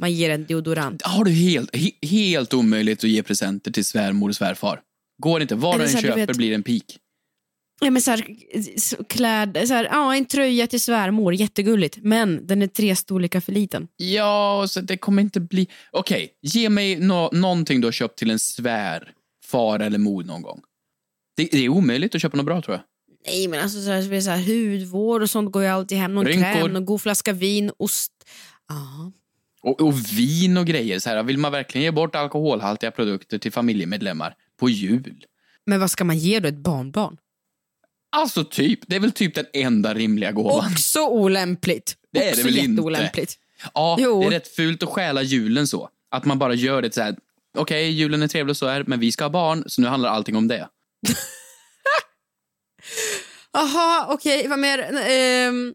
man 0.00 0.12
ger 0.12 0.30
en 0.30 0.44
deodorant. 0.46 1.02
Har 1.02 1.24
du 1.24 1.30
helt, 1.30 1.76
he, 1.76 1.90
helt 2.02 2.54
omöjligt 2.54 3.04
att 3.04 3.10
ge 3.10 3.22
presenter 3.22 3.70
till 3.70 3.84
svärmor 3.84 4.28
och 4.28 4.36
svärfar? 4.36 4.80
Går 5.22 5.42
inte. 5.42 5.54
Vad 5.54 5.80
du 5.80 5.84
än 5.84 5.90
köper 5.90 6.26
vet- 6.26 6.36
blir 6.36 6.52
en 6.54 6.62
pik. 6.62 6.98
Ja, 7.82 7.90
men 7.90 8.02
så 8.02 8.10
här, 8.10 8.24
kläd, 9.08 9.58
så 9.68 9.74
här, 9.74 9.84
ja, 9.84 10.14
en 10.14 10.24
tröja 10.24 10.66
till 10.66 10.80
svärmor, 10.80 11.34
jättegulligt. 11.34 11.98
Men 12.02 12.46
den 12.46 12.62
är 12.62 12.66
tre 12.66 12.96
storlekar 12.96 13.40
för 13.40 13.52
liten. 13.52 13.88
Ja, 13.96 14.66
så 14.68 14.80
det 14.80 14.96
kommer 14.96 15.22
inte 15.22 15.40
bli... 15.40 15.68
Okej, 15.90 16.30
ge 16.42 16.68
mig 16.68 16.96
nå 16.98 17.30
någonting 17.32 17.80
du 17.80 17.86
har 17.86 17.92
köpt 17.92 18.18
till 18.18 18.30
en 18.30 18.38
svär 18.38 19.12
far 19.44 19.80
eller 19.80 19.98
mor 19.98 20.24
någon 20.24 20.42
gång. 20.42 20.60
Det, 21.36 21.48
det 21.52 21.64
är 21.64 21.68
omöjligt 21.68 22.14
att 22.14 22.22
köpa 22.22 22.36
något 22.36 22.46
bra 22.46 22.62
tror 22.62 22.76
jag. 22.76 22.82
Nej 23.26 23.48
men 23.48 23.60
alltså 23.60 23.82
så 23.82 23.90
här, 23.90 24.20
så 24.20 24.30
här, 24.30 24.38
hudvård 24.46 25.22
och 25.22 25.30
sånt 25.30 25.52
går 25.52 25.62
ju 25.62 25.68
alltid 25.68 25.98
hem. 25.98 26.14
Någon 26.14 26.26
Rynkor. 26.26 26.52
kräm, 26.52 26.72
någon 26.72 26.84
god 26.84 27.00
flaska 27.00 27.32
vin, 27.32 27.70
ost. 27.78 28.12
Ja. 28.68 29.12
Och, 29.62 29.80
och 29.80 29.94
vin 30.18 30.56
och 30.56 30.66
grejer. 30.66 30.98
Så 30.98 31.10
här, 31.10 31.22
vill 31.22 31.38
man 31.38 31.52
verkligen 31.52 31.82
ge 31.84 31.90
bort 31.90 32.14
alkoholhaltiga 32.14 32.90
produkter 32.90 33.38
till 33.38 33.52
familjemedlemmar 33.52 34.34
på 34.60 34.70
jul? 34.70 35.24
Men 35.66 35.80
vad 35.80 35.90
ska 35.90 36.04
man 36.04 36.18
ge 36.18 36.40
då 36.40 36.48
ett 36.48 36.54
barnbarn? 36.56 37.16
Alltså 38.16 38.44
typ, 38.44 38.80
det 38.86 38.96
är 38.96 39.00
väl 39.00 39.12
typ 39.12 39.34
den 39.34 39.46
enda 39.52 39.94
rimliga 39.94 40.32
gåvan. 40.32 40.72
Också 40.72 41.00
olämpligt. 41.00 41.94
Det 42.12 42.18
är 42.18 42.24
det 42.24 42.30
Också 42.30 42.42
väl 42.44 42.58
inte? 42.58 42.70
jätteolämpligt. 42.70 43.34
Ja, 43.74 43.96
Jo. 44.00 44.20
det 44.20 44.26
är 44.26 44.30
rätt 44.30 44.48
fult 44.48 44.82
att 44.82 44.88
stjäla 44.88 45.22
julen 45.22 45.66
så. 45.66 45.88
Att 46.10 46.24
man 46.24 46.38
bara 46.38 46.54
gör 46.54 46.82
det 46.82 46.94
så 46.94 47.02
här. 47.02 47.16
Okej, 47.58 47.90
julen 47.90 48.22
är 48.22 48.28
trevlig 48.28 48.50
och 48.50 48.56
så 48.56 48.68
här, 48.68 48.84
men 48.86 49.00
vi 49.00 49.12
ska 49.12 49.24
ha 49.24 49.30
barn, 49.30 49.64
så 49.66 49.80
nu 49.82 49.88
handlar 49.88 50.10
allting 50.10 50.36
om 50.36 50.48
det. 50.48 50.68
Jaha, 53.52 54.06
okej, 54.08 54.48
vad 54.48 54.58
mer? 54.58 54.78
Ehm, 55.08 55.74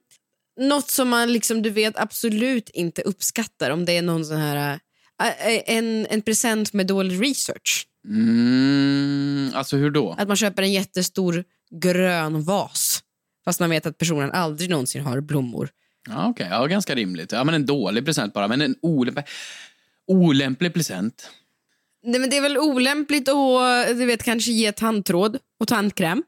något 0.58 0.89
som 0.89 1.10
man 1.10 1.34
liksom, 1.34 1.62
du 1.62 1.70
vet 1.70 1.98
absolut 1.98 2.70
inte 2.70 3.02
uppskattar 3.02 3.72
om 3.72 3.86
det 3.86 3.98
är 3.98 4.02
någon 4.02 4.26
sån 4.26 4.38
här 4.38 4.80
äh, 5.22 5.78
en, 5.78 6.08
en 6.10 6.22
present 6.22 6.74
med 6.74 6.88
dålig 6.88 7.22
research. 7.22 7.88
Mm, 8.08 9.52
alltså 9.56 9.78
hur 9.78 9.91
då? 9.91 10.15
Att 10.18 10.28
man 10.28 10.38
köper 10.38 10.63
en 10.63 10.74
jättestor 10.74 11.44
grön 11.82 12.44
vas 12.44 13.02
fast 13.46 13.60
man 13.60 13.70
vet 13.70 13.86
att 13.86 13.98
personen 13.98 14.32
aldrig 14.32 14.70
någonsin 14.70 15.02
har 15.02 15.22
blommor. 15.22 15.70
Ja, 16.10 16.30
okej. 16.30 16.48
Ja, 16.50 16.65
ganska 16.65 16.96
rimligt. 16.96 17.32
Ja, 17.32 17.44
men 17.44 17.56
en 17.56 17.65
dålig 17.65 18.06
present 18.06 18.34
bara. 18.34 18.48
Men 18.48 18.62
en 18.62 18.76
olämplig, 18.82 19.26
olämplig 20.08 20.74
present. 20.74 21.30
Nej, 22.04 22.20
men 22.20 22.30
det 22.30 22.38
är 22.38 22.41
väl 22.41 22.58
olämpligt 22.58 23.30
att 23.30 23.88
du 23.88 24.06
vet, 24.06 24.24
kanske 24.24 24.52
ge 24.52 24.72
tandtråd 24.72 25.38
och 25.60 25.68
tandkräm. 25.68 26.24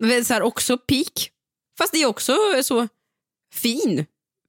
Det 0.00 0.14
är 0.14 0.22
så 0.22 0.34
här, 0.34 0.42
också 0.42 0.78
peak. 0.78 1.30
Fast 1.78 1.92
det 1.92 2.02
är 2.02 2.06
också 2.06 2.36
så 2.62 2.88
fin. 3.52 4.06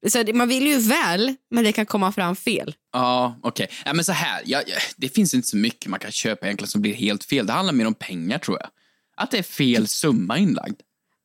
Så 0.08 0.24
man 0.34 0.48
vill 0.48 0.68
ju 0.68 0.78
väl, 0.78 1.36
men 1.52 1.64
det 1.64 1.72
kan 1.72 1.86
komma 1.86 2.12
fram 2.12 2.36
fel. 2.36 2.76
Ja, 2.94 3.40
okej. 3.42 3.68
Ja, 3.86 3.94
men 3.94 4.06
så 4.06 4.12
här. 4.12 4.42
Ja, 4.46 4.62
det 4.98 5.10
finns 5.10 5.34
inte 5.34 5.48
så 5.48 5.58
mycket 5.58 5.90
man 5.90 6.00
kan 6.00 6.12
köpa 6.12 6.46
egentligen 6.46 6.70
som 6.70 6.82
blir 6.82 6.94
helt 6.94 7.24
fel. 7.24 7.48
Det 7.48 7.54
handlar 7.54 7.74
mer 7.74 7.86
om 7.88 7.94
pengar, 7.94 8.40
tror 8.40 8.58
jag. 8.60 8.70
Att 9.18 9.32
det 9.32 9.38
är 9.38 9.44
fel 9.44 9.88
summa 9.88 10.38
inlagd. 10.38 10.82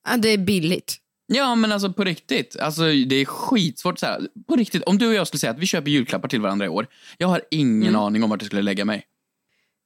Ja, 0.08 0.16
det 0.16 0.28
är 0.28 0.38
billigt. 0.38 0.96
Ja, 1.26 1.54
men 1.54 1.72
alltså 1.72 1.92
på 1.92 2.04
riktigt. 2.04 2.56
Alltså, 2.56 2.82
det 2.82 3.16
är 3.16 3.24
skitsvårt. 3.24 3.98
Så 3.98 4.06
här. 4.06 4.28
På 4.48 4.56
riktigt, 4.56 4.82
om 4.82 4.98
du 4.98 5.06
och 5.08 5.14
jag 5.14 5.26
skulle 5.26 5.38
säga 5.38 5.50
att 5.50 5.58
vi 5.58 5.66
köper 5.66 5.90
julklappar 5.90 6.28
till 6.28 6.40
varandra 6.40 6.66
i 6.66 6.68
år. 6.68 6.86
Jag 7.18 7.28
har 7.28 7.42
ingen 7.50 7.88
Mm. 7.88 8.00
aning 8.00 8.22
om 8.24 8.30
vart 8.30 8.42
jag 8.42 8.46
skulle 8.46 8.62
lägga 8.62 8.84
mig. 8.84 9.06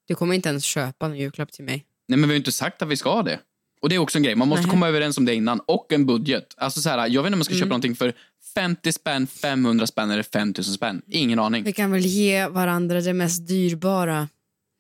Du 0.09 0.15
kommer 0.15 0.35
inte 0.35 0.49
ens 0.49 0.65
köpa 0.65 1.07
en 1.07 1.17
julklapp 1.17 1.53
till 1.53 1.65
mig. 1.65 1.85
Nej, 2.09 2.19
men 2.19 2.21
vi 2.21 2.27
har 2.27 2.33
ju 2.35 2.39
inte 2.39 2.53
sagt 2.53 2.83
att 2.83 2.89
vi 2.89 2.97
ska 2.97 3.23
det. 3.23 3.41
Och 3.87 3.91
det 3.91 3.95
är 3.95 3.99
också 3.99 4.19
en 4.19 4.23
grej. 4.23 4.35
Man 4.35 4.49
måste 4.49 4.63
Nej. 4.63 4.71
komma 4.71 4.89
överens 4.89 5.19
om 5.19 5.25
det 5.25 5.35
innan. 5.35 5.61
Och 5.61 5.93
en 5.93 6.07
budget. 6.07 6.55
Alltså 6.57 6.81
så 6.81 6.89
här, 6.89 6.99
jag 7.09 7.23
vet 7.23 7.29
inte 7.29 7.35
om 7.35 7.39
jag 7.39 7.45
ska 7.45 7.55
köpa 7.55 7.63
Mm. 7.65 7.69
någonting 7.69 7.97
för 7.97 8.13
50 8.55 8.93
spänn, 8.93 9.27
500 9.27 9.87
spänn 9.87 10.11
eller 10.11 10.23
5000 10.23 10.75
spänn. 10.75 11.03
Ingen 11.07 11.39
aning. 11.39 11.65
Vi 11.65 11.73
kan 11.73 11.91
väl 11.91 12.07
ge 12.07 12.47
varandra 12.49 13.01
det 13.01 13.13
mest 13.13 13.49
dyrbara 13.49 14.29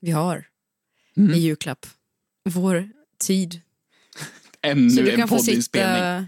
vi 0.00 0.10
har 0.10 0.44
Mm. 1.16 1.34
i 1.34 1.38
julklapp. 1.38 1.86
Vår 2.48 2.88
tid. 3.20 3.60
Ännu 4.62 4.90
Så 4.90 5.02
du 5.02 5.10
en 5.10 5.16
kan, 5.16 5.28
få 5.28 5.36
poddinspelning. 5.36 5.94
sitta, 5.96 6.26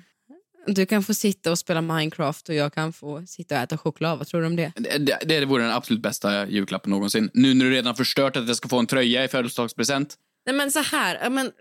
du 0.73 0.87
kan 0.87 1.03
få 1.03 1.15
sitta 1.15 1.51
och 1.51 1.59
spela 1.59 1.81
Minecraft 1.81 2.49
och 2.49 2.55
jag 2.55 2.75
kan 2.75 2.93
få 2.93 3.27
sitta 3.27 3.55
och 3.57 3.61
äta 3.63 3.79
choklad. 3.79 4.19
Vad 4.19 4.27
tror 4.27 4.41
du 4.41 4.47
om 4.47 4.57
det? 4.57 4.73
Det, 4.77 4.99
det, 4.99 5.41
det 5.41 5.45
vore 5.47 5.63
den 5.63 5.73
absolut 5.73 6.03
bästa 6.03 6.49
julklappen 6.49 6.91
någonsin. 6.91 7.31
Nu 7.35 7.55
när 7.55 7.65
du 7.65 7.71
redan 7.71 7.95
förstört 7.97 8.37
att 8.37 8.47
jag 8.49 8.57
ska 8.57 8.69
få 8.69 8.79
en 8.79 8.87
tröja 8.87 9.25
i 9.25 9.29
födelsedagspresent. 9.29 10.17
Nej 10.49 10.55
men 10.55 10.73
så 10.73 10.81
här, 10.81 11.31
men, 11.31 11.53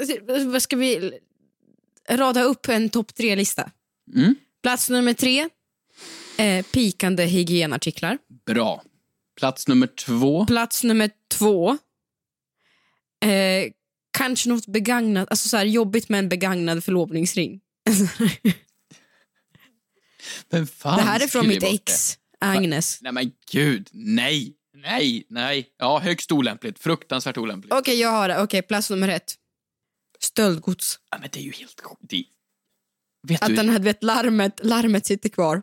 vad 0.52 0.62
ska 0.62 0.76
vi 0.76 1.20
rada 2.10 2.44
upp 2.44 2.70
en 2.70 2.90
topp 2.90 3.16
tre-lista? 3.16 3.72
Mm. 4.16 4.36
Plats 4.64 4.90
nummer 4.90 5.14
tre, 5.14 5.50
eh, 6.38 6.66
pikande 6.66 7.26
hygienartiklar. 7.26 8.18
Bra. 8.46 8.84
Plats 9.40 9.68
nummer 9.68 9.88
två. 9.88 10.46
Plats 10.46 10.84
nummer 10.84 11.10
två, 11.32 11.70
eh, 13.26 13.72
kanske 14.18 14.50
något 14.50 14.68
begagnat, 14.68 15.30
alltså 15.30 15.50
så 15.50 15.58
här, 15.58 15.66
jobbigt 15.66 16.10
med 16.10 16.20
en 16.20 16.30
begagnad 16.30 16.84
förlovningsring. 16.84 17.62
Vem 20.50 20.68
fan 20.68 20.98
det 20.98 21.04
här 21.04 21.24
är 21.24 21.28
från 21.28 21.48
mitt 21.48 21.64
ex, 21.64 22.18
Agnes. 22.40 23.02
Nej 23.02 23.12
men 23.12 23.32
gud, 23.52 23.90
nej, 23.92 24.57
nej, 24.82 25.26
nej. 25.30 25.70
Ja, 25.78 26.00
högst 26.00 26.32
olämpligt. 26.32 26.80
Fruktansvärt 26.80 27.38
olämpligt. 27.38 27.74
Okej, 27.74 28.00
jag 28.00 28.10
har 28.10 28.28
det. 28.28 28.42
Okej, 28.44 28.62
plats 28.62 28.90
nummer 28.90 29.08
ett. 29.08 29.36
Stöldgods. 30.20 31.00
Ja, 31.12 31.18
men 31.22 31.30
det 31.32 31.40
är 31.40 31.44
ju 31.44 31.52
helt 31.52 31.82
sjukt. 31.82 32.02
Det... 32.02 32.24
Vet 33.28 33.42
Att 33.42 33.50
du, 33.50 33.56
den 33.56 33.70
här, 33.70 33.80
du 33.80 33.86
vet, 33.86 34.04
larmet, 34.04 34.60
larmet 34.64 35.06
sitter 35.06 35.30
kvar. 35.30 35.62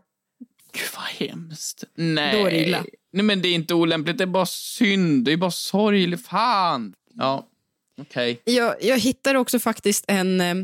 gud 0.73 0.89
vad 0.97 1.29
hemskt. 1.29 1.85
Nej. 1.95 2.39
Då 2.43 2.47
är 2.47 2.51
det 2.51 2.67
illa. 2.67 2.85
Nej 3.13 3.23
men 3.25 3.43
det 3.43 3.49
är 3.49 3.55
inte 3.55 3.75
olämpligt, 3.75 4.19
det 4.19 4.25
är 4.25 4.27
bara 4.27 4.47
synd. 4.47 5.25
Det 5.25 5.33
är 5.33 5.37
bara 5.37 5.51
sorgligt. 5.51 6.27
Fan. 6.27 6.95
Ja, 7.15 7.49
okej. 8.01 8.43
Jag, 8.45 8.85
jag 8.85 8.99
hittar 8.99 9.35
också 9.35 9.59
faktiskt 9.59 10.05
en 10.09 10.41
eh, 10.41 10.55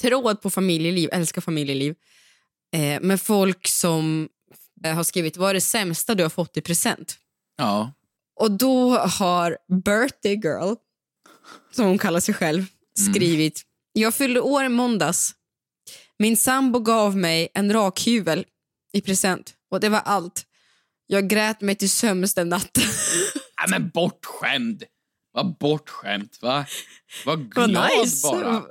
tråd 0.00 0.42
på 0.42 0.50
familjeliv, 0.50 1.08
älskar 1.12 1.40
familjeliv, 1.40 1.94
eh, 2.74 3.00
med 3.00 3.20
folk 3.20 3.66
som 3.66 4.28
eh, 4.84 4.94
har 4.94 5.04
skrivit 5.04 5.36
vad 5.36 5.50
är 5.50 5.54
det 5.54 5.60
sämsta 5.60 6.14
du 6.14 6.22
har 6.22 6.30
fått 6.30 6.56
i 6.56 6.60
present? 6.60 7.18
Ja. 7.56 7.92
Och 8.40 8.50
då 8.50 8.96
har 8.96 9.58
birthday 9.84 10.34
girl 10.34 10.74
som 11.72 11.84
hon 11.86 11.98
kallar 11.98 12.20
sig 12.20 12.34
själv, 12.34 12.66
skrivit. 12.98 13.62
Jag 13.92 14.14
fyllde 14.14 14.40
år 14.40 14.64
i 14.64 14.68
måndags. 14.68 15.34
Min 16.18 16.36
sambo 16.36 16.78
gav 16.78 17.16
mig 17.16 17.48
en 17.54 17.72
rakhyvel 17.72 18.44
i 18.92 19.00
present 19.00 19.54
och 19.70 19.80
det 19.80 19.88
var 19.88 20.00
allt. 20.04 20.46
Jag 21.06 21.28
grät 21.28 21.60
mig 21.60 21.74
till 21.74 21.90
sömns 21.90 22.34
den 22.34 22.48
natten. 22.48 22.84
Nej, 23.60 23.80
men 23.80 23.90
bortskämd! 23.94 24.82
Vad 25.32 25.58
bortskämt, 25.58 26.38
va? 26.42 26.66
Vad 27.26 27.52
glad 27.54 27.90
nice. 28.00 28.28
bara. 28.28 28.62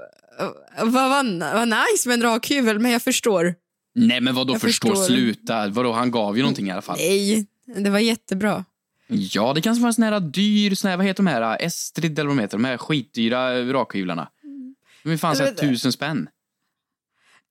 Vad 0.81 0.93
vad 0.93 1.25
vad 1.39 1.67
nice 1.67 2.09
med 2.09 2.13
en 2.13 2.21
rakhyvel, 2.21 2.79
men 2.79 2.91
jag 2.91 3.01
förstår. 3.01 3.55
Nej, 3.95 4.21
men 4.21 4.35
vad 4.35 4.47
då 4.47 4.59
förstår? 4.59 4.89
förstår. 4.89 5.05
Sluta. 5.05 5.67
Vadå, 5.67 5.91
han 5.91 6.11
gav 6.11 6.37
ju 6.37 6.43
någonting 6.43 6.67
i 6.67 6.71
alla 6.71 6.81
fall. 6.81 6.97
Nej, 6.97 7.47
det 7.77 7.89
var 7.89 7.99
jättebra. 7.99 8.65
Ja, 9.15 9.53
det 9.53 9.61
kanske 9.61 9.81
var 9.81 9.87
en 9.87 9.93
sån 9.93 10.03
här 10.03 10.19
dyr, 10.19 10.75
sån 10.75 10.89
här, 10.89 10.97
vad 10.97 11.05
heter 11.05 11.23
de 11.23 11.27
här, 11.29 11.61
Estrid 11.61 12.19
eller 12.19 12.27
vad 12.27 12.37
de 12.37 12.41
heter, 12.41 12.57
de 12.57 12.65
här 12.65 12.77
skitdyra 12.77 13.73
rakhyvlarna. 13.73 14.29
De 15.03 15.11
är 15.11 15.17
fan 15.17 15.35
såhär 15.35 15.53
tusen 15.53 15.91
spänn. 15.91 16.29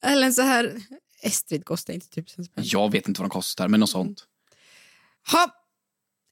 Eller 0.03 0.27
en 0.27 0.35
så 0.35 0.42
här... 0.42 0.81
Estrid 1.25 1.64
kostar 1.64 1.94
inte 1.94 2.09
tusen 2.09 2.44
spänn. 2.44 2.64
Jag 2.66 2.92
vet 2.92 3.09
inte 3.09 3.20
vad 3.20 3.31
de 3.31 3.33
kostar, 3.33 3.68
men 3.68 3.81
något 3.81 3.90
sånt. 3.90 4.25
Ha. 5.33 5.55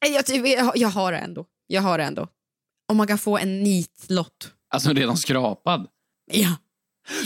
Jag, 0.07 0.47
jag, 0.47 0.77
jag 0.77 0.89
har 0.89 1.13
det 1.13 1.19
ändå. 1.19 1.47
Jag 1.67 1.83
har 1.83 1.99
det 1.99 2.05
ändå. 2.05 2.29
Om 2.89 2.97
man 2.97 3.07
kan 3.07 3.19
få 3.19 3.39
en 3.39 3.63
nitlott. 3.63 4.53
Alltså 4.69 4.93
redan 4.93 5.17
skrapad. 5.17 5.89
Ja. 6.33 6.57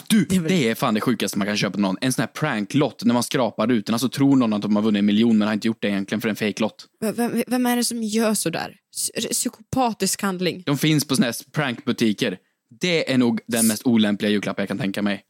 Du, 0.06 0.24
Det 0.24 0.36
är 0.36 0.40
väl- 0.40 0.48
det 0.52 0.68
är 0.68 0.74
fan 0.74 0.94
det 0.94 1.00
sjukaste 1.00 1.38
man 1.38 1.46
kan 1.46 1.56
köpa 1.56 1.72
till 1.72 1.80
någon. 1.82 1.96
En 2.00 2.12
sån 2.12 2.22
här 2.22 2.26
pranklott, 2.26 3.04
när 3.04 3.14
man 3.14 3.22
skrapar 3.22 3.66
rutorna 3.66 3.98
så 3.98 4.08
tror 4.08 4.36
någon 4.36 4.52
att 4.52 4.62
de 4.62 4.76
har 4.76 4.82
vunnit 4.82 4.98
en 4.98 5.06
miljon 5.06 5.38
men 5.38 5.48
har 5.48 5.52
inte 5.54 5.66
gjort 5.68 5.82
det 5.82 5.88
egentligen 5.88 6.20
för 6.20 6.28
en 6.28 6.36
fejklott. 6.36 6.86
Vem, 7.00 7.42
vem 7.46 7.66
är 7.66 7.76
det 7.76 7.84
som 7.84 8.02
gör 8.02 8.34
så 8.34 8.50
där? 8.50 8.76
Psy- 8.96 9.28
Psykopatisk 9.30 10.22
handling. 10.22 10.62
De 10.66 10.78
finns 10.78 11.04
på 11.06 11.16
såna 11.16 11.26
här 11.26 11.34
prankbutiker. 11.52 12.38
Det 12.80 13.12
är 13.12 13.18
nog 13.18 13.40
den 13.46 13.66
mest 13.66 13.86
olämpliga 13.86 14.30
julklapp 14.30 14.58
jag 14.58 14.68
kan 14.68 14.78
tänka 14.78 15.02
mig. 15.02 15.22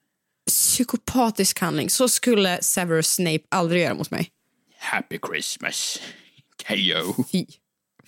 Psykopatisk 0.47 1.61
handling. 1.61 1.91
Så 1.91 2.09
skulle 2.09 2.59
Severus 2.63 3.15
Snape 3.15 3.41
aldrig 3.49 3.83
göra 3.83 3.95
mot 3.95 4.11
mig. 4.11 4.29
Happy 4.79 5.19
Christmas, 5.33 6.01
KO. 6.69 7.25
Fy. 7.33 7.47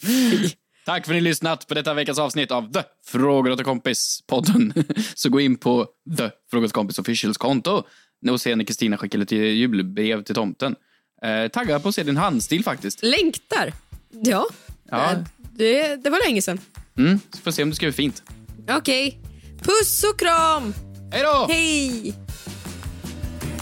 Fy. 0.02 0.48
Tack 0.86 1.06
för 1.06 1.12
att 1.12 1.16
ni 1.16 1.20
lyssnat 1.20 1.66
på 1.66 1.74
detta 1.74 1.94
veckans 1.94 2.18
avsnitt 2.18 2.50
av 2.50 2.72
The 2.72 2.82
Frågor 3.06 3.50
åt 3.50 3.58
en 3.58 3.64
kompis-podden. 3.64 4.84
Så 5.14 5.28
gå 5.28 5.40
in 5.40 5.56
på 5.56 5.86
The 6.18 6.30
Frågor 6.50 6.66
åt 6.66 6.72
kompis 6.72 6.98
officials 6.98 7.36
konto 7.38 7.82
och 8.30 8.40
se 8.40 8.56
när 8.56 8.64
Kristina 8.64 8.96
skickar 8.96 9.18
lite 9.18 9.36
julbrev 9.36 10.22
till 10.22 10.34
tomten. 10.34 10.74
Eh, 11.22 11.48
taggar 11.48 11.78
på 11.78 11.88
att 11.88 11.94
se 11.94 12.02
din 12.02 12.16
handstil 12.16 12.64
faktiskt. 12.64 13.02
Längtar. 13.02 13.72
Ja. 14.10 14.46
Ja. 14.90 15.12
Eh, 15.12 15.18
Det, 15.56 15.96
det 15.96 16.10
var 16.10 16.26
länge 16.28 16.42
sedan. 16.42 16.60
Mm, 16.98 17.20
så 17.34 17.38
får 17.40 17.50
se 17.50 17.62
om 17.62 17.70
du 17.70 17.76
skriver 17.76 17.92
fint. 17.92 18.22
Okej. 18.70 19.18
Puss 19.62 20.04
och 20.12 20.18
kram! 20.18 20.74
Hej 21.12 21.22
då! 21.22 21.46
Hej! 21.48 22.14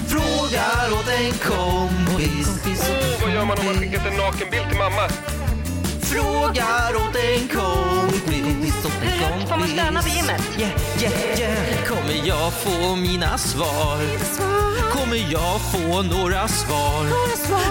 Frågar 0.08 0.92
åt 0.92 1.08
en 1.08 1.32
kompis. 1.32 2.62
Åh, 2.66 3.22
vad 3.22 3.32
gör 3.34 3.44
man 3.44 3.58
om 3.58 3.64
man 3.66 3.74
skickat 3.74 4.06
en 4.06 4.16
nakenbild 4.16 4.68
till 4.68 4.78
mamma? 4.78 5.08
Frågar 6.02 6.83
åt 7.34 7.40
en 7.40 7.48
kompis. 7.48 8.86
Hur 9.00 9.46
får 9.46 9.56
man 9.56 9.68
stöna 9.68 10.02
på 10.02 10.08
gymmet? 10.08 10.42
Yeah, 10.58 10.72
yeah, 11.02 11.40
yeah. 11.40 11.84
Kommer 11.86 12.28
jag 12.28 12.52
få 12.52 12.96
mina 12.96 13.38
svar? 13.38 13.98
Kommer 14.90 15.32
jag 15.32 15.60
få 15.60 16.02
några 16.02 16.48
svar? 16.48 17.04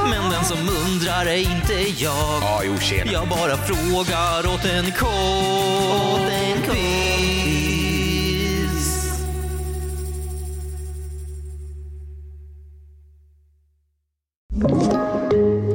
Men 0.09 0.31
den 0.31 0.45
som 0.45 0.57
undrar 0.85 1.25
är 1.25 1.37
inte 1.37 1.73
jag. 2.03 2.41
Ja, 2.41 2.61
jo, 2.63 2.77
tjena. 2.77 3.11
Jag 3.11 3.27
bara 3.27 3.57
frågar 3.57 4.53
åt 4.53 4.65
en 4.65 4.91
kompis. 4.91 5.13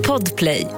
Podplay. 0.06 0.77